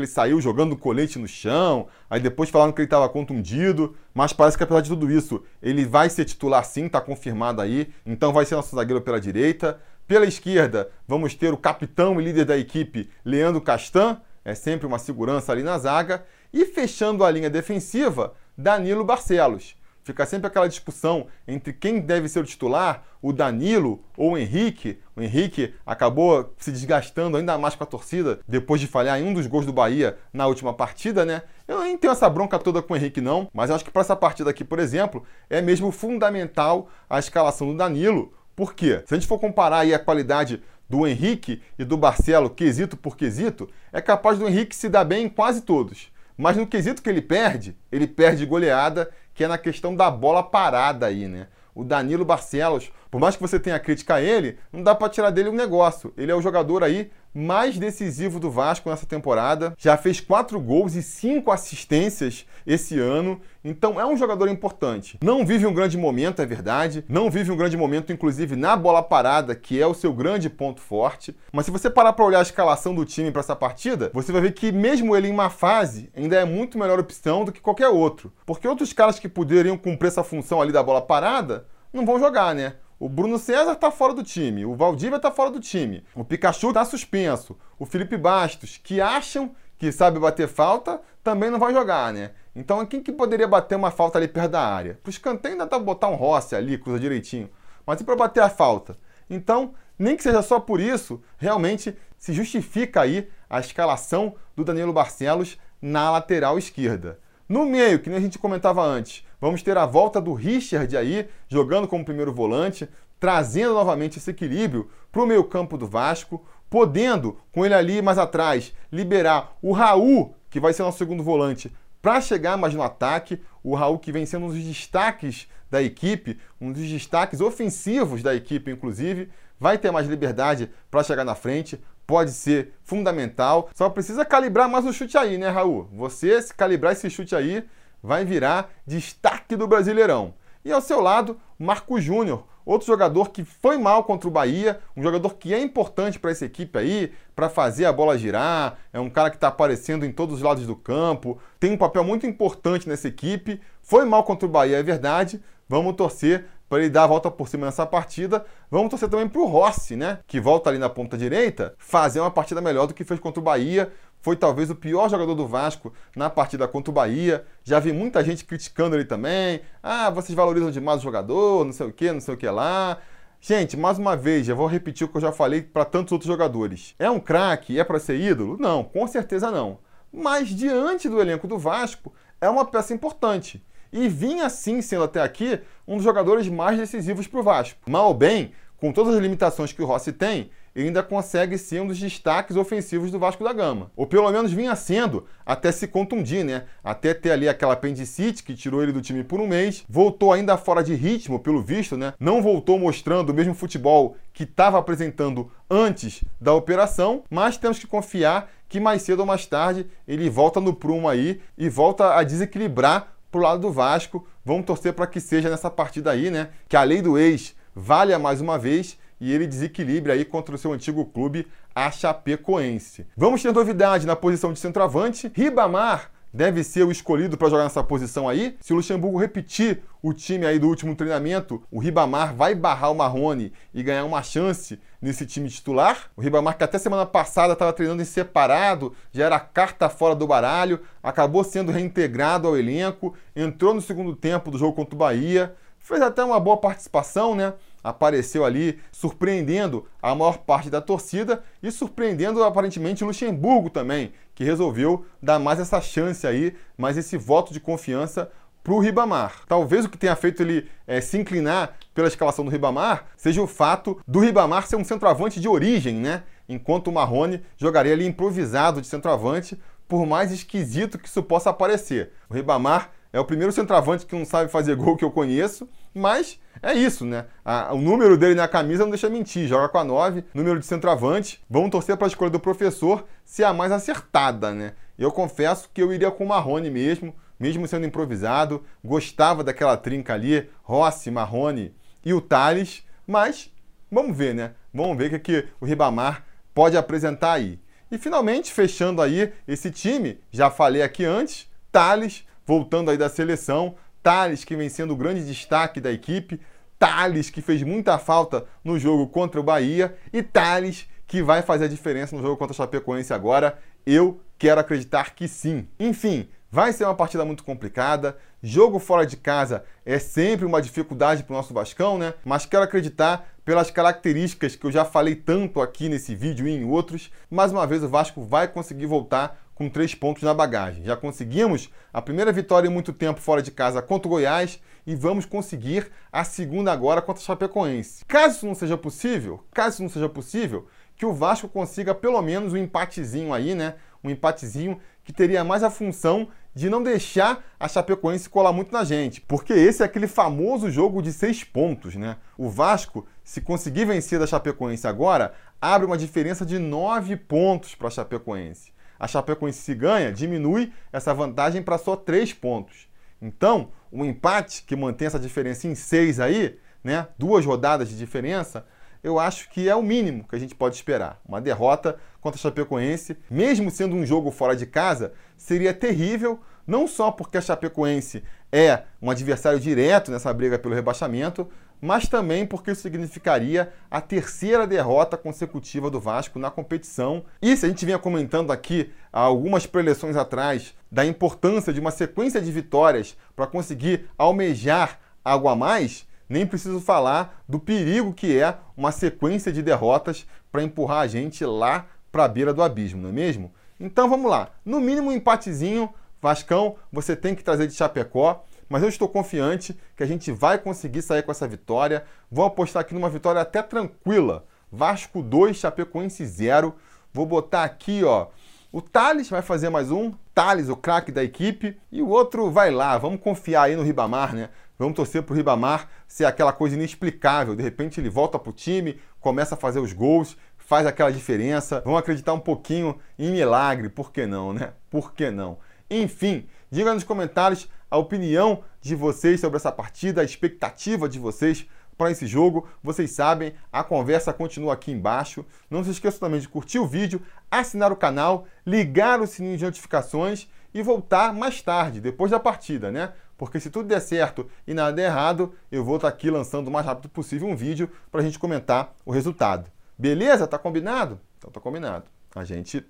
ele 0.00 0.08
saiu 0.08 0.40
jogando 0.40 0.76
colete 0.76 1.20
no 1.20 1.28
chão, 1.28 1.86
aí 2.10 2.18
depois 2.18 2.50
falaram 2.50 2.72
que 2.72 2.80
ele 2.80 2.86
estava 2.86 3.08
contundido, 3.08 3.94
mas 4.12 4.32
parece 4.32 4.56
que 4.56 4.64
apesar 4.64 4.80
de 4.80 4.88
tudo 4.88 5.08
isso, 5.08 5.40
ele 5.62 5.84
vai 5.84 6.10
ser 6.10 6.24
titular 6.24 6.64
sim, 6.64 6.86
está 6.86 7.00
confirmado 7.00 7.62
aí, 7.62 7.92
então 8.04 8.32
vai 8.32 8.44
ser 8.44 8.56
nosso 8.56 8.74
zagueiro 8.74 9.00
pela 9.00 9.20
direita. 9.20 9.78
Pela 10.04 10.26
esquerda, 10.26 10.88
vamos 11.06 11.34
ter 11.34 11.52
o 11.52 11.56
capitão 11.56 12.20
e 12.20 12.24
líder 12.24 12.44
da 12.44 12.56
equipe, 12.56 13.08
Leandro 13.24 13.60
Castan, 13.60 14.20
é 14.46 14.54
sempre 14.54 14.86
uma 14.86 14.98
segurança 14.98 15.50
ali 15.50 15.64
na 15.64 15.76
zaga. 15.76 16.24
E 16.52 16.64
fechando 16.66 17.24
a 17.24 17.30
linha 17.30 17.50
defensiva, 17.50 18.32
Danilo 18.56 19.04
Barcelos. 19.04 19.76
Fica 20.04 20.24
sempre 20.24 20.46
aquela 20.46 20.68
discussão 20.68 21.26
entre 21.48 21.72
quem 21.72 21.98
deve 21.98 22.28
ser 22.28 22.38
o 22.38 22.44
titular, 22.44 23.02
o 23.20 23.32
Danilo 23.32 24.04
ou 24.16 24.34
o 24.34 24.38
Henrique. 24.38 25.00
O 25.16 25.20
Henrique 25.20 25.74
acabou 25.84 26.54
se 26.58 26.70
desgastando 26.70 27.36
ainda 27.36 27.58
mais 27.58 27.74
com 27.74 27.82
a 27.82 27.86
torcida 27.88 28.38
depois 28.46 28.80
de 28.80 28.86
falhar 28.86 29.20
em 29.20 29.24
um 29.24 29.34
dos 29.34 29.48
gols 29.48 29.66
do 29.66 29.72
Bahia 29.72 30.16
na 30.32 30.46
última 30.46 30.72
partida, 30.72 31.24
né? 31.24 31.42
Eu 31.66 31.80
nem 31.80 31.98
tenho 31.98 32.12
essa 32.12 32.30
bronca 32.30 32.56
toda 32.56 32.80
com 32.80 32.94
o 32.94 32.96
Henrique, 32.96 33.20
não, 33.20 33.50
mas 33.52 33.68
acho 33.68 33.84
que 33.84 33.90
para 33.90 34.02
essa 34.02 34.14
partida 34.14 34.48
aqui, 34.48 34.62
por 34.62 34.78
exemplo, 34.78 35.24
é 35.50 35.60
mesmo 35.60 35.90
fundamental 35.90 36.88
a 37.10 37.18
escalação 37.18 37.66
do 37.66 37.76
Danilo. 37.76 38.32
Por 38.54 38.74
quê? 38.74 39.02
Se 39.04 39.12
a 39.12 39.18
gente 39.18 39.26
for 39.26 39.40
comparar 39.40 39.80
aí 39.80 39.92
a 39.92 39.98
qualidade 39.98 40.62
do 40.88 41.06
Henrique 41.06 41.62
e 41.78 41.84
do 41.84 41.96
Barcelo, 41.96 42.50
quesito 42.50 42.96
por 42.96 43.16
quesito, 43.16 43.68
é 43.92 44.00
capaz 44.00 44.38
do 44.38 44.46
Henrique 44.46 44.74
se 44.74 44.88
dar 44.88 45.04
bem 45.04 45.24
em 45.24 45.28
quase 45.28 45.62
todos. 45.62 46.12
Mas 46.36 46.56
no 46.56 46.66
quesito 46.66 47.02
que 47.02 47.08
ele 47.08 47.22
perde, 47.22 47.76
ele 47.90 48.06
perde 48.06 48.44
goleada, 48.44 49.10
que 49.34 49.44
é 49.44 49.48
na 49.48 49.58
questão 49.58 49.94
da 49.94 50.10
bola 50.10 50.42
parada 50.42 51.06
aí, 51.06 51.26
né? 51.26 51.48
O 51.74 51.84
Danilo 51.84 52.24
Barcelos, 52.24 52.90
por 53.10 53.20
mais 53.20 53.36
que 53.36 53.42
você 53.42 53.58
tenha 53.60 53.78
crítica 53.78 54.14
a 54.14 54.20
ele, 54.20 54.58
não 54.72 54.82
dá 54.82 54.94
para 54.94 55.08
tirar 55.08 55.30
dele 55.30 55.48
um 55.48 55.54
negócio. 55.54 56.12
Ele 56.16 56.32
é 56.32 56.34
o 56.34 56.40
jogador 56.40 56.82
aí 56.82 57.10
mais 57.36 57.78
decisivo 57.78 58.40
do 58.40 58.50
Vasco 58.50 58.88
nessa 58.88 59.04
temporada. 59.04 59.74
Já 59.76 59.96
fez 59.96 60.20
quatro 60.20 60.58
gols 60.58 60.94
e 60.94 61.02
cinco 61.02 61.50
assistências 61.50 62.46
esse 62.66 62.98
ano. 62.98 63.40
Então 63.62 64.00
é 64.00 64.06
um 64.06 64.16
jogador 64.16 64.48
importante. 64.48 65.18
Não 65.22 65.44
vive 65.44 65.66
um 65.66 65.74
grande 65.74 65.98
momento, 65.98 66.40
é 66.40 66.46
verdade. 66.46 67.04
Não 67.08 67.30
vive 67.30 67.52
um 67.52 67.56
grande 67.56 67.76
momento, 67.76 68.12
inclusive 68.12 68.56
na 68.56 68.76
bola 68.76 69.02
parada, 69.02 69.54
que 69.54 69.80
é 69.80 69.86
o 69.86 69.94
seu 69.94 70.12
grande 70.12 70.48
ponto 70.48 70.80
forte. 70.80 71.36
Mas 71.52 71.66
se 71.66 71.70
você 71.70 71.90
parar 71.90 72.12
para 72.12 72.24
olhar 72.24 72.38
a 72.38 72.42
escalação 72.42 72.94
do 72.94 73.04
time 73.04 73.30
para 73.30 73.40
essa 73.40 73.54
partida, 73.54 74.10
você 74.14 74.32
vai 74.32 74.40
ver 74.40 74.52
que 74.52 74.72
mesmo 74.72 75.14
ele 75.14 75.28
em 75.28 75.32
uma 75.32 75.50
fase, 75.50 76.10
ainda 76.16 76.36
é 76.36 76.44
muito 76.44 76.78
melhor 76.78 76.98
opção 76.98 77.44
do 77.44 77.52
que 77.52 77.60
qualquer 77.60 77.88
outro. 77.88 78.32
Porque 78.46 78.66
outros 78.66 78.92
caras 78.92 79.18
que 79.18 79.28
poderiam 79.28 79.76
cumprir 79.76 80.08
essa 80.08 80.24
função 80.24 80.62
ali 80.62 80.72
da 80.72 80.82
bola 80.82 81.02
parada 81.02 81.66
não 81.92 82.06
vão 82.06 82.18
jogar, 82.18 82.54
né? 82.54 82.74
O 82.98 83.10
Bruno 83.10 83.38
César 83.38 83.72
está 83.72 83.90
fora 83.90 84.14
do 84.14 84.22
time, 84.22 84.64
o 84.64 84.74
Valdívia 84.74 85.16
está 85.16 85.30
fora 85.30 85.50
do 85.50 85.60
time, 85.60 86.02
o 86.14 86.24
Pikachu 86.24 86.68
está 86.68 86.82
suspenso, 86.82 87.54
o 87.78 87.84
Felipe 87.84 88.16
Bastos, 88.16 88.80
que 88.82 89.02
acham 89.02 89.54
que 89.76 89.92
sabe 89.92 90.18
bater 90.18 90.48
falta, 90.48 91.02
também 91.22 91.50
não 91.50 91.58
vai 91.58 91.74
jogar, 91.74 92.10
né? 92.10 92.30
Então 92.54 92.86
quem 92.86 93.02
que 93.02 93.12
poderia 93.12 93.46
bater 93.46 93.74
uma 93.74 93.90
falta 93.90 94.16
ali 94.18 94.26
perto 94.26 94.52
da 94.52 94.62
área? 94.62 94.98
Para 95.02 95.10
os 95.10 95.18
canteiros 95.18 95.60
ainda 95.60 95.70
dá 95.70 95.78
botar 95.78 96.08
um 96.08 96.14
Rossi 96.14 96.56
ali, 96.56 96.78
cruza 96.78 96.98
direitinho. 96.98 97.50
Mas 97.86 98.00
e 98.00 98.04
para 98.04 98.16
bater 98.16 98.42
a 98.42 98.48
falta? 98.48 98.96
Então, 99.28 99.74
nem 99.98 100.16
que 100.16 100.22
seja 100.22 100.40
só 100.40 100.58
por 100.58 100.80
isso, 100.80 101.22
realmente 101.36 101.94
se 102.16 102.32
justifica 102.32 103.02
aí 103.02 103.28
a 103.50 103.60
escalação 103.60 104.36
do 104.56 104.64
Danilo 104.64 104.94
Barcelos 104.94 105.58
na 105.82 106.10
lateral 106.10 106.56
esquerda. 106.56 107.20
No 107.46 107.66
meio, 107.66 107.98
que 107.98 108.08
nem 108.08 108.18
a 108.18 108.22
gente 108.22 108.38
comentava 108.38 108.82
antes, 108.82 109.22
vamos 109.40 109.62
ter 109.62 109.76
a 109.76 109.86
volta 109.86 110.20
do 110.20 110.32
Richard 110.32 110.96
aí, 110.96 111.28
jogando 111.48 111.88
como 111.88 112.04
primeiro 112.04 112.32
volante, 112.32 112.88
trazendo 113.18 113.74
novamente 113.74 114.18
esse 114.18 114.30
equilíbrio 114.30 114.90
para 115.10 115.22
o 115.22 115.26
meio 115.26 115.44
campo 115.44 115.78
do 115.78 115.86
Vasco, 115.86 116.44
podendo, 116.68 117.38
com 117.52 117.64
ele 117.64 117.74
ali 117.74 118.02
mais 118.02 118.18
atrás, 118.18 118.72
liberar 118.92 119.56
o 119.62 119.72
Raul, 119.72 120.34
que 120.50 120.60
vai 120.60 120.72
ser 120.72 120.82
nosso 120.82 120.98
segundo 120.98 121.22
volante, 121.22 121.72
para 122.02 122.20
chegar 122.20 122.56
mais 122.56 122.74
no 122.74 122.82
ataque. 122.82 123.40
O 123.62 123.74
Raul 123.74 123.98
que 123.98 124.12
vem 124.12 124.26
sendo 124.26 124.46
um 124.46 124.48
dos 124.50 124.62
destaques 124.62 125.48
da 125.70 125.82
equipe, 125.82 126.38
um 126.60 126.72
dos 126.72 126.88
destaques 126.88 127.40
ofensivos 127.40 128.22
da 128.22 128.34
equipe, 128.34 128.70
inclusive, 128.70 129.28
vai 129.58 129.78
ter 129.78 129.90
mais 129.90 130.06
liberdade 130.06 130.70
para 130.90 131.02
chegar 131.02 131.24
na 131.24 131.34
frente, 131.34 131.80
pode 132.06 132.30
ser 132.30 132.74
fundamental. 132.84 133.70
Só 133.74 133.90
precisa 133.90 134.24
calibrar 134.24 134.68
mais 134.68 134.84
o 134.84 134.92
chute 134.92 135.18
aí, 135.18 135.36
né, 135.36 135.48
Raul? 135.48 135.88
Você, 135.92 136.40
se 136.40 136.54
calibrar 136.54 136.92
esse 136.92 137.10
chute 137.10 137.34
aí, 137.34 137.64
vai 138.02 138.24
virar 138.24 138.70
destaque 138.86 139.56
do 139.56 139.66
Brasileirão. 139.66 140.34
E 140.64 140.72
ao 140.72 140.80
seu 140.80 141.00
lado, 141.00 141.38
Marco 141.58 142.00
Júnior, 142.00 142.44
outro 142.64 142.86
jogador 142.86 143.30
que 143.30 143.44
foi 143.44 143.78
mal 143.78 144.02
contra 144.02 144.28
o 144.28 144.32
Bahia, 144.32 144.80
um 144.96 145.02
jogador 145.02 145.34
que 145.36 145.54
é 145.54 145.60
importante 145.60 146.18
para 146.18 146.32
essa 146.32 146.44
equipe 146.44 146.76
aí, 146.76 147.12
para 147.36 147.48
fazer 147.48 147.84
a 147.84 147.92
bola 147.92 148.18
girar, 148.18 148.76
é 148.92 148.98
um 148.98 149.08
cara 149.08 149.30
que 149.30 149.36
está 149.36 149.48
aparecendo 149.48 150.04
em 150.04 150.10
todos 150.10 150.36
os 150.36 150.42
lados 150.42 150.66
do 150.66 150.74
campo, 150.74 151.38
tem 151.60 151.70
um 151.70 151.76
papel 151.76 152.02
muito 152.02 152.26
importante 152.26 152.88
nessa 152.88 153.06
equipe. 153.06 153.60
Foi 153.80 154.04
mal 154.04 154.24
contra 154.24 154.46
o 154.46 154.50
Bahia, 154.50 154.78
é 154.78 154.82
verdade. 154.82 155.40
Vamos 155.68 155.94
torcer 155.94 156.46
para 156.68 156.80
ele 156.80 156.90
dar 156.90 157.04
a 157.04 157.06
volta 157.06 157.30
por 157.30 157.48
cima 157.48 157.66
nessa 157.66 157.86
partida. 157.86 158.44
Vamos 158.70 158.90
torcer 158.90 159.08
também 159.08 159.28
para 159.28 159.40
o 159.40 159.46
Rossi, 159.46 159.94
né? 159.94 160.18
Que 160.26 160.40
volta 160.40 160.70
ali 160.70 160.78
na 160.78 160.88
ponta 160.88 161.16
direita, 161.16 161.74
fazer 161.78 162.20
uma 162.20 162.30
partida 162.30 162.60
melhor 162.60 162.86
do 162.86 162.94
que 162.94 163.04
fez 163.04 163.20
contra 163.20 163.40
o 163.40 163.42
Bahia. 163.44 163.92
Foi 164.26 164.34
talvez 164.34 164.68
o 164.70 164.74
pior 164.74 165.08
jogador 165.08 165.36
do 165.36 165.46
Vasco 165.46 165.92
na 166.16 166.28
partida 166.28 166.66
contra 166.66 166.90
o 166.90 166.92
Bahia. 166.92 167.46
Já 167.62 167.78
vi 167.78 167.92
muita 167.92 168.24
gente 168.24 168.44
criticando 168.44 168.96
ele 168.96 169.04
também. 169.04 169.60
Ah, 169.80 170.10
vocês 170.10 170.34
valorizam 170.34 170.68
demais 170.68 170.98
o 170.98 171.04
jogador, 171.04 171.64
não 171.64 171.72
sei 171.72 171.86
o 171.86 171.92
que, 171.92 172.10
não 172.10 172.20
sei 172.20 172.34
o 172.34 172.36
que 172.36 172.48
lá. 172.48 172.98
Gente, 173.40 173.76
mais 173.76 173.98
uma 173.98 174.16
vez, 174.16 174.48
eu 174.48 174.56
vou 174.56 174.66
repetir 174.66 175.06
o 175.06 175.08
que 175.08 175.16
eu 175.16 175.20
já 175.20 175.30
falei 175.30 175.62
para 175.62 175.84
tantos 175.84 176.10
outros 176.10 176.26
jogadores. 176.26 176.96
É 176.98 177.08
um 177.08 177.20
craque? 177.20 177.78
É 177.78 177.84
para 177.84 178.00
ser 178.00 178.18
ídolo? 178.20 178.56
Não, 178.58 178.82
com 178.82 179.06
certeza 179.06 179.48
não. 179.48 179.78
Mas 180.12 180.48
diante 180.48 181.08
do 181.08 181.20
elenco 181.20 181.46
do 181.46 181.56
Vasco, 181.56 182.12
é 182.40 182.50
uma 182.50 182.64
peça 182.64 182.92
importante 182.92 183.64
e 183.92 184.08
vinha 184.08 184.46
assim 184.46 184.82
sendo 184.82 185.04
até 185.04 185.22
aqui 185.22 185.60
um 185.86 185.94
dos 185.94 186.04
jogadores 186.04 186.48
mais 186.48 186.76
decisivos 186.76 187.28
para 187.28 187.38
o 187.38 187.44
Vasco. 187.44 187.88
Mal 187.88 188.08
ou 188.08 188.14
bem, 188.14 188.50
com 188.76 188.92
todas 188.92 189.14
as 189.14 189.22
limitações 189.22 189.72
que 189.72 189.82
o 189.82 189.86
Rossi 189.86 190.12
tem, 190.12 190.50
ele 190.76 190.88
ainda 190.88 191.02
consegue 191.02 191.56
ser 191.56 191.80
um 191.80 191.86
dos 191.86 191.98
destaques 191.98 192.54
ofensivos 192.54 193.10
do 193.10 193.18
Vasco 193.18 193.42
da 193.42 193.50
Gama. 193.54 193.90
Ou 193.96 194.06
pelo 194.06 194.30
menos 194.30 194.52
vinha 194.52 194.76
sendo, 194.76 195.24
até 195.44 195.72
se 195.72 195.88
contundir, 195.88 196.44
né? 196.44 196.64
Até 196.84 197.14
ter 197.14 197.30
ali 197.30 197.48
aquela 197.48 197.72
apendicite 197.72 198.42
que 198.42 198.54
tirou 198.54 198.82
ele 198.82 198.92
do 198.92 199.00
time 199.00 199.24
por 199.24 199.40
um 199.40 199.46
mês. 199.46 199.82
Voltou 199.88 200.34
ainda 200.34 200.58
fora 200.58 200.84
de 200.84 200.94
ritmo, 200.94 201.40
pelo 201.40 201.62
visto, 201.62 201.96
né? 201.96 202.12
Não 202.20 202.42
voltou 202.42 202.78
mostrando 202.78 203.30
o 203.30 203.34
mesmo 203.34 203.54
futebol 203.54 204.16
que 204.34 204.42
estava 204.42 204.78
apresentando 204.78 205.50
antes 205.70 206.22
da 206.38 206.52
operação, 206.52 207.24
mas 207.30 207.56
temos 207.56 207.78
que 207.78 207.86
confiar 207.86 208.52
que 208.68 208.78
mais 208.78 209.00
cedo 209.00 209.20
ou 209.20 209.26
mais 209.26 209.46
tarde 209.46 209.86
ele 210.06 210.28
volta 210.28 210.60
no 210.60 210.74
prumo 210.74 211.08
aí 211.08 211.40
e 211.56 211.70
volta 211.70 212.16
a 212.16 212.22
desequilibrar 212.22 213.14
pro 213.30 213.40
lado 213.40 213.62
do 213.62 213.72
Vasco. 213.72 214.28
Vamos 214.44 214.66
torcer 214.66 214.92
para 214.92 215.06
que 215.06 215.20
seja 215.20 215.48
nessa 215.48 215.70
partida 215.70 216.10
aí, 216.10 216.30
né? 216.30 216.50
Que 216.68 216.76
a 216.76 216.82
lei 216.82 217.00
do 217.00 217.16
ex 217.16 217.54
valha 217.74 218.18
mais 218.18 218.42
uma 218.42 218.58
vez 218.58 218.98
e 219.20 219.32
ele 219.32 219.46
desequilibre 219.46 220.12
aí 220.12 220.24
contra 220.24 220.54
o 220.54 220.58
seu 220.58 220.72
antigo 220.72 221.04
clube, 221.04 221.46
a 221.74 221.90
Chapecoense. 221.90 223.06
Vamos 223.16 223.42
ter 223.42 223.52
novidade 223.52 224.06
na 224.06 224.16
posição 224.16 224.52
de 224.52 224.58
centroavante. 224.58 225.30
Ribamar 225.34 226.10
deve 226.36 226.62
ser 226.62 226.84
o 226.84 226.90
escolhido 226.90 227.36
para 227.38 227.48
jogar 227.48 227.64
nessa 227.64 227.82
posição 227.82 228.28
aí. 228.28 228.56
Se 228.60 228.72
o 228.72 228.76
Luxemburgo 228.76 229.18
repetir 229.18 229.82
o 230.02 230.12
time 230.12 230.46
aí 230.46 230.58
do 230.58 230.68
último 230.68 230.94
treinamento, 230.94 231.62
o 231.70 231.78
Ribamar 231.78 232.34
vai 232.34 232.54
barrar 232.54 232.92
o 232.92 232.94
Marrone 232.94 233.52
e 233.72 233.82
ganhar 233.82 234.04
uma 234.04 234.22
chance 234.22 234.78
nesse 235.00 235.24
time 235.24 235.48
titular. 235.48 236.10
O 236.14 236.20
Ribamar, 236.20 236.58
que 236.58 236.64
até 236.64 236.78
semana 236.78 237.06
passada 237.06 237.54
estava 237.54 237.72
treinando 237.72 238.02
em 238.02 238.04
separado, 238.04 238.94
já 239.12 239.24
era 239.24 239.40
carta 239.40 239.88
fora 239.88 240.14
do 240.14 240.26
baralho, 240.26 240.80
acabou 241.02 241.42
sendo 241.42 241.72
reintegrado 241.72 242.46
ao 242.46 242.56
elenco, 242.56 243.14
entrou 243.34 243.72
no 243.72 243.80
segundo 243.80 244.14
tempo 244.14 244.50
do 244.50 244.58
jogo 244.58 244.74
contra 244.74 244.94
o 244.94 244.98
Bahia, 244.98 245.54
fez 245.78 246.02
até 246.02 246.22
uma 246.22 246.38
boa 246.38 246.58
participação, 246.58 247.34
né? 247.34 247.54
Apareceu 247.86 248.44
ali 248.44 248.80
surpreendendo 248.90 249.86
a 250.02 250.12
maior 250.12 250.38
parte 250.38 250.68
da 250.68 250.80
torcida 250.80 251.44
e 251.62 251.70
surpreendendo 251.70 252.42
aparentemente 252.42 253.04
o 253.04 253.06
Luxemburgo 253.06 253.70
também, 253.70 254.12
que 254.34 254.42
resolveu 254.42 255.06
dar 255.22 255.38
mais 255.38 255.60
essa 255.60 255.80
chance 255.80 256.26
aí, 256.26 256.56
mais 256.76 256.96
esse 256.96 257.16
voto 257.16 257.52
de 257.52 257.60
confiança 257.60 258.28
para 258.64 258.72
o 258.72 258.80
Ribamar. 258.80 259.42
Talvez 259.46 259.84
o 259.84 259.88
que 259.88 259.96
tenha 259.96 260.16
feito 260.16 260.42
ele 260.42 260.68
é, 260.84 261.00
se 261.00 261.16
inclinar 261.16 261.76
pela 261.94 262.08
escalação 262.08 262.44
do 262.44 262.50
Ribamar 262.50 263.06
seja 263.16 263.40
o 263.40 263.46
fato 263.46 264.00
do 264.06 264.18
Ribamar 264.18 264.66
ser 264.66 264.74
um 264.74 264.84
centroavante 264.84 265.38
de 265.38 265.48
origem, 265.48 265.94
né? 265.94 266.24
Enquanto 266.48 266.88
o 266.88 266.92
Marrone 266.92 267.40
jogaria 267.56 267.92
ali 267.92 268.04
improvisado 268.04 268.80
de 268.80 268.88
centroavante, 268.88 269.56
por 269.86 270.04
mais 270.04 270.32
esquisito 270.32 270.98
que 270.98 271.06
isso 271.06 271.22
possa 271.22 271.52
parecer. 271.52 272.10
O 272.28 272.34
Ribamar 272.34 272.90
é 273.12 273.20
o 273.20 273.24
primeiro 273.24 273.52
centroavante 273.52 274.04
que 274.04 274.16
não 274.16 274.24
sabe 274.24 274.50
fazer 274.50 274.74
gol 274.74 274.96
que 274.96 275.04
eu 275.04 275.10
conheço, 275.10 275.68
mas 275.96 276.38
é 276.62 276.74
isso, 276.74 277.04
né? 277.04 277.26
A, 277.44 277.72
o 277.72 277.78
número 277.78 278.16
dele 278.18 278.34
na 278.34 278.46
camisa 278.46 278.84
não 278.84 278.90
deixa 278.90 279.08
mentir. 279.08 279.48
Joga 279.48 279.68
com 279.68 279.78
a 279.78 279.84
9, 279.84 280.24
número 280.34 280.60
de 280.60 280.66
centroavante. 280.66 281.42
Vamos 281.48 281.70
torcer 281.70 281.96
para 281.96 282.06
a 282.06 282.08
escolha 282.08 282.30
do 282.30 282.40
professor 282.40 283.06
ser 283.24 283.44
a 283.44 283.52
mais 283.52 283.72
acertada, 283.72 284.52
né? 284.52 284.74
Eu 284.98 285.10
confesso 285.10 285.70
que 285.72 285.82
eu 285.82 285.92
iria 285.92 286.10
com 286.10 286.24
o 286.24 286.28
Marrone 286.28 286.70
mesmo, 286.70 287.14
mesmo 287.38 287.66
sendo 287.66 287.86
improvisado. 287.86 288.62
Gostava 288.84 289.42
daquela 289.42 289.76
trinca 289.76 290.14
ali, 290.14 290.48
Rossi, 290.62 291.10
Marrone 291.10 291.74
e 292.04 292.12
o 292.12 292.20
Thales. 292.20 292.84
Mas 293.06 293.50
vamos 293.90 294.16
ver, 294.16 294.34
né? 294.34 294.52
Vamos 294.72 294.96
ver 294.96 295.06
o 295.06 295.10
que, 295.10 295.18
que 295.18 295.48
o 295.60 295.64
Ribamar 295.64 296.24
pode 296.54 296.76
apresentar 296.76 297.32
aí. 297.32 297.58
E 297.90 297.98
finalmente, 297.98 298.52
fechando 298.52 299.00
aí 299.00 299.32
esse 299.46 299.70
time, 299.70 300.18
já 300.30 300.50
falei 300.50 300.82
aqui 300.82 301.04
antes, 301.04 301.48
Thales, 301.70 302.26
voltando 302.44 302.90
aí 302.90 302.96
da 302.96 303.08
seleção, 303.08 303.76
Thales, 304.06 304.44
que 304.44 304.54
vem 304.54 304.68
sendo 304.68 304.92
o 304.92 304.96
grande 304.96 305.26
destaque 305.26 305.80
da 305.80 305.90
equipe, 305.90 306.40
Thales, 306.78 307.28
que 307.28 307.42
fez 307.42 307.64
muita 307.64 307.98
falta 307.98 308.44
no 308.62 308.78
jogo 308.78 309.08
contra 309.08 309.40
o 309.40 309.42
Bahia, 309.42 309.96
e 310.12 310.22
Thales, 310.22 310.88
que 311.08 311.24
vai 311.24 311.42
fazer 311.42 311.64
a 311.64 311.68
diferença 311.68 312.14
no 312.14 312.22
jogo 312.22 312.36
contra 312.36 312.54
a 312.54 312.56
Chapecoense 312.56 313.12
agora. 313.12 313.58
Eu 313.84 314.20
quero 314.38 314.60
acreditar 314.60 315.12
que 315.16 315.26
sim. 315.26 315.66
Enfim, 315.80 316.28
vai 316.48 316.72
ser 316.72 316.84
uma 316.84 316.94
partida 316.94 317.24
muito 317.24 317.42
complicada. 317.42 318.16
Jogo 318.40 318.78
fora 318.78 319.04
de 319.04 319.16
casa 319.16 319.64
é 319.84 319.98
sempre 319.98 320.46
uma 320.46 320.62
dificuldade 320.62 321.24
para 321.24 321.34
o 321.34 321.36
nosso 321.36 321.52
Vascão, 321.52 321.98
né? 321.98 322.14
Mas 322.24 322.46
quero 322.46 322.62
acreditar 322.62 323.28
pelas 323.44 323.72
características 323.72 324.54
que 324.54 324.66
eu 324.66 324.70
já 324.70 324.84
falei 324.84 325.16
tanto 325.16 325.60
aqui 325.60 325.88
nesse 325.88 326.14
vídeo 326.14 326.46
e 326.46 326.52
em 326.52 326.64
outros. 326.64 327.10
Mais 327.28 327.50
uma 327.50 327.66
vez, 327.66 327.82
o 327.82 327.88
Vasco 327.88 328.22
vai 328.22 328.46
conseguir 328.46 328.86
voltar 328.86 329.45
com 329.56 329.70
três 329.70 329.94
pontos 329.94 330.22
na 330.22 330.34
bagagem. 330.34 330.84
Já 330.84 330.94
conseguimos 330.94 331.70
a 331.92 332.02
primeira 332.02 332.30
vitória 332.30 332.68
em 332.68 332.70
muito 332.72 332.92
tempo 332.92 333.20
fora 333.20 333.42
de 333.42 333.50
casa 333.50 333.80
contra 333.80 334.06
o 334.06 334.10
Goiás 334.10 334.60
e 334.86 334.94
vamos 334.94 335.24
conseguir 335.24 335.90
a 336.12 336.22
segunda 336.22 336.70
agora 336.70 337.00
contra 337.02 337.22
o 337.22 337.24
Chapecoense. 337.24 338.04
Caso 338.04 338.36
isso 338.36 338.46
não 338.46 338.54
seja 338.54 338.76
possível, 338.76 339.42
caso 339.52 339.76
isso 339.76 339.82
não 339.82 339.88
seja 339.88 340.08
possível, 340.10 340.68
que 340.94 341.06
o 341.06 341.12
Vasco 341.12 341.48
consiga 341.48 341.94
pelo 341.94 342.20
menos 342.20 342.52
um 342.52 342.56
empatezinho 342.58 343.32
aí, 343.32 343.54
né? 343.54 343.76
Um 344.04 344.10
empatezinho 344.10 344.78
que 345.02 345.12
teria 345.12 345.42
mais 345.42 345.62
a 345.62 345.70
função 345.70 346.28
de 346.54 346.68
não 346.68 346.82
deixar 346.82 347.42
a 347.58 347.66
Chapecoense 347.66 348.28
colar 348.28 348.52
muito 348.52 348.72
na 348.72 348.84
gente, 348.84 349.22
porque 349.22 349.54
esse 349.54 349.82
é 349.82 349.86
aquele 349.86 350.06
famoso 350.06 350.70
jogo 350.70 351.00
de 351.00 351.14
seis 351.14 351.42
pontos, 351.42 351.96
né? 351.96 352.18
O 352.36 352.50
Vasco, 352.50 353.06
se 353.24 353.40
conseguir 353.40 353.86
vencer 353.86 354.18
da 354.18 354.26
Chapecoense 354.26 354.86
agora, 354.86 355.32
abre 355.60 355.86
uma 355.86 355.96
diferença 355.96 356.44
de 356.44 356.58
nove 356.58 357.16
pontos 357.16 357.74
para 357.74 357.88
a 357.88 357.90
Chapecoense 357.90 358.75
a 358.98 359.06
Chapecoense 359.06 359.60
se 359.60 359.74
ganha, 359.74 360.12
diminui 360.12 360.72
essa 360.92 361.12
vantagem 361.14 361.62
para 361.62 361.78
só 361.78 361.96
3 361.96 362.32
pontos. 362.32 362.88
Então, 363.20 363.70
o 363.90 364.00
um 364.00 364.04
empate 364.04 364.62
que 364.62 364.76
mantém 364.76 365.06
essa 365.06 365.18
diferença 365.18 365.66
em 365.66 365.74
6 365.74 366.20
aí, 366.20 366.58
né, 366.82 367.08
duas 367.18 367.44
rodadas 367.44 367.88
de 367.88 367.96
diferença, 367.96 368.64
eu 369.02 369.18
acho 369.18 369.50
que 369.50 369.68
é 369.68 369.74
o 369.76 369.82
mínimo 369.82 370.26
que 370.28 370.34
a 370.34 370.38
gente 370.38 370.54
pode 370.54 370.74
esperar. 370.74 371.20
Uma 371.26 371.40
derrota 371.40 371.96
contra 372.20 372.38
a 372.38 372.42
Chapecoense, 372.42 373.16
mesmo 373.30 373.70
sendo 373.70 373.94
um 373.94 374.04
jogo 374.04 374.30
fora 374.30 374.56
de 374.56 374.66
casa, 374.66 375.12
seria 375.36 375.72
terrível, 375.72 376.40
não 376.66 376.88
só 376.88 377.12
porque 377.12 377.38
a 377.38 377.40
Chapecoense 377.40 378.24
é 378.50 378.82
um 379.00 379.10
adversário 379.10 379.60
direto 379.60 380.10
nessa 380.10 380.32
briga 380.32 380.58
pelo 380.58 380.74
rebaixamento, 380.74 381.48
mas 381.80 382.08
também 382.08 382.46
porque 382.46 382.70
isso 382.70 382.82
significaria 382.82 383.72
a 383.90 384.00
terceira 384.00 384.66
derrota 384.66 385.16
consecutiva 385.16 385.90
do 385.90 386.00
Vasco 386.00 386.38
na 386.38 386.50
competição. 386.50 387.24
E 387.40 387.56
se 387.56 387.66
a 387.66 387.68
gente 387.68 387.84
vinha 387.84 387.98
comentando 387.98 388.50
aqui 388.50 388.90
há 389.12 389.20
algumas 389.20 389.66
preleções 389.66 390.16
atrás 390.16 390.74
da 390.90 391.04
importância 391.04 391.72
de 391.72 391.80
uma 391.80 391.90
sequência 391.90 392.40
de 392.40 392.50
vitórias 392.50 393.16
para 393.34 393.46
conseguir 393.46 394.08
almejar 394.16 394.98
algo 395.24 395.48
a 395.48 395.56
mais, 395.56 396.06
nem 396.28 396.46
preciso 396.46 396.80
falar 396.80 397.42
do 397.48 397.58
perigo 397.58 398.12
que 398.12 398.38
é 398.38 398.56
uma 398.76 398.92
sequência 398.92 399.52
de 399.52 399.62
derrotas 399.62 400.26
para 400.50 400.62
empurrar 400.62 401.00
a 401.00 401.06
gente 401.06 401.44
lá 401.44 401.86
para 402.10 402.24
a 402.24 402.28
beira 402.28 402.54
do 402.54 402.62
abismo, 402.62 403.02
não 403.02 403.10
é 403.10 403.12
mesmo? 403.12 403.52
Então 403.78 404.08
vamos 404.08 404.30
lá, 404.30 404.50
no 404.64 404.80
mínimo 404.80 405.10
um 405.10 405.12
empatezinho, 405.12 405.92
Vascão, 406.20 406.76
você 406.90 407.14
tem 407.14 407.34
que 407.34 407.44
trazer 407.44 407.66
de 407.66 407.74
Chapecó 407.74 408.44
mas 408.68 408.82
eu 408.82 408.88
estou 408.88 409.08
confiante 409.08 409.76
que 409.96 410.02
a 410.02 410.06
gente 410.06 410.32
vai 410.32 410.58
conseguir 410.58 411.02
sair 411.02 411.22
com 411.22 411.30
essa 411.30 411.46
vitória. 411.46 412.04
Vou 412.30 412.44
apostar 412.44 412.80
aqui 412.80 412.94
numa 412.94 413.10
vitória 413.10 413.40
até 413.40 413.62
tranquila. 413.62 414.44
Vasco 414.70 415.22
2, 415.22 415.56
Chapecoense 415.56 416.24
0. 416.24 416.74
Vou 417.12 417.24
botar 417.26 417.64
aqui, 417.64 418.02
ó. 418.04 418.28
O 418.72 418.82
Thales 418.82 419.30
vai 419.30 419.42
fazer 419.42 419.70
mais 419.70 419.90
um. 419.90 420.12
Thales, 420.34 420.68
o 420.68 420.76
craque 420.76 421.10
da 421.10 421.24
equipe. 421.24 421.78
E 421.90 422.02
o 422.02 422.08
outro 422.08 422.50
vai 422.50 422.70
lá. 422.70 422.98
Vamos 422.98 423.20
confiar 423.20 423.62
aí 423.62 423.76
no 423.76 423.82
Ribamar, 423.82 424.34
né? 424.34 424.50
Vamos 424.78 424.94
torcer 424.94 425.22
pro 425.22 425.34
Ribamar 425.34 425.88
ser 426.06 426.26
aquela 426.26 426.52
coisa 426.52 426.74
inexplicável. 426.74 427.56
De 427.56 427.62
repente 427.62 428.00
ele 428.00 428.10
volta 428.10 428.38
pro 428.38 428.52
time, 428.52 429.00
começa 429.20 429.54
a 429.54 429.58
fazer 429.58 429.78
os 429.78 429.92
gols, 429.92 430.36
faz 430.58 430.86
aquela 430.86 431.10
diferença. 431.10 431.80
Vamos 431.84 431.98
acreditar 431.98 432.34
um 432.34 432.40
pouquinho 432.40 432.98
em 433.18 433.30
milagre. 433.30 433.88
Por 433.88 434.12
que 434.12 434.26
não, 434.26 434.52
né? 434.52 434.72
Por 434.90 435.14
que 435.14 435.30
não? 435.30 435.58
Enfim, 435.88 436.46
diga 436.70 436.92
nos 436.92 437.04
comentários 437.04 437.68
a 437.96 437.98
opinião 437.98 438.62
de 438.80 438.94
vocês 438.94 439.40
sobre 439.40 439.56
essa 439.56 439.72
partida, 439.72 440.20
a 440.20 440.24
expectativa 440.24 441.08
de 441.08 441.18
vocês 441.18 441.66
para 441.96 442.10
esse 442.10 442.26
jogo. 442.26 442.68
Vocês 442.82 443.10
sabem, 443.10 443.54
a 443.72 443.82
conversa 443.82 444.32
continua 444.32 444.74
aqui 444.74 444.92
embaixo. 444.92 445.44
Não 445.70 445.82
se 445.82 445.90
esqueça 445.90 446.20
também 446.20 446.40
de 446.40 446.48
curtir 446.48 446.78
o 446.78 446.86
vídeo, 446.86 447.20
assinar 447.50 447.90
o 447.90 447.96
canal, 447.96 448.46
ligar 448.64 449.20
o 449.20 449.26
sininho 449.26 449.56
de 449.56 449.64
notificações 449.64 450.46
e 450.74 450.82
voltar 450.82 451.32
mais 451.32 451.62
tarde, 451.62 452.00
depois 452.00 452.30
da 452.30 452.38
partida, 452.38 452.92
né? 452.92 453.14
Porque 453.38 453.58
se 453.58 453.70
tudo 453.70 453.88
der 453.88 454.00
certo 454.00 454.48
e 454.66 454.74
nada 454.74 454.92
der 454.92 455.06
errado, 455.06 455.54
eu 455.70 455.84
vou 455.84 455.96
estar 455.96 456.08
aqui 456.08 456.30
lançando 456.30 456.68
o 456.68 456.70
mais 456.70 456.86
rápido 456.86 457.08
possível 457.08 457.48
um 457.48 457.56
vídeo 457.56 457.90
para 458.10 458.20
a 458.20 458.24
gente 458.24 458.38
comentar 458.38 458.94
o 459.04 459.10
resultado. 459.10 459.70
Beleza? 459.98 460.46
Tá 460.46 460.58
combinado? 460.58 461.18
Então 461.38 461.50
tá 461.50 461.60
combinado. 461.60 462.04
A 462.34 462.44
gente 462.44 462.84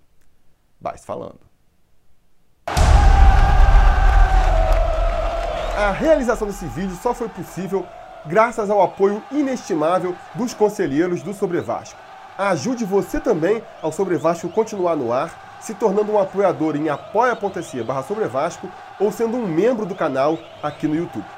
vai 0.81 0.99
se 0.99 1.07
falando. 1.07 1.46
A 5.77 5.91
realização 5.91 6.47
desse 6.47 6.65
vídeo 6.65 6.97
só 7.03 7.13
foi 7.13 7.29
possível 7.29 7.85
graças 8.25 8.71
ao 8.71 8.81
apoio 8.81 9.23
inestimável 9.31 10.17
dos 10.35 10.55
conselheiros 10.55 11.23
do 11.23 11.35
Sobre 11.35 11.61
Vasco. 11.61 12.01
Ajude 12.39 12.83
você 12.83 13.21
também 13.21 13.63
ao 13.83 13.93
Sobre 13.93 14.17
Vasco 14.17 14.49
continuar 14.49 14.97
no 14.97 15.13
ar, 15.13 15.59
se 15.61 15.75
tornando 15.75 16.13
um 16.13 16.19
apoiador 16.19 16.77
em 16.77 16.89
apoia.se 16.89 17.83
barra 17.83 18.03
Sobre 18.03 18.25
Vasco 18.25 18.71
ou 18.99 19.13
sendo 19.13 19.37
um 19.37 19.47
membro 19.47 19.85
do 19.85 19.95
canal 19.95 20.39
aqui 20.63 20.89
no 20.89 20.97
YouTube. 20.97 21.36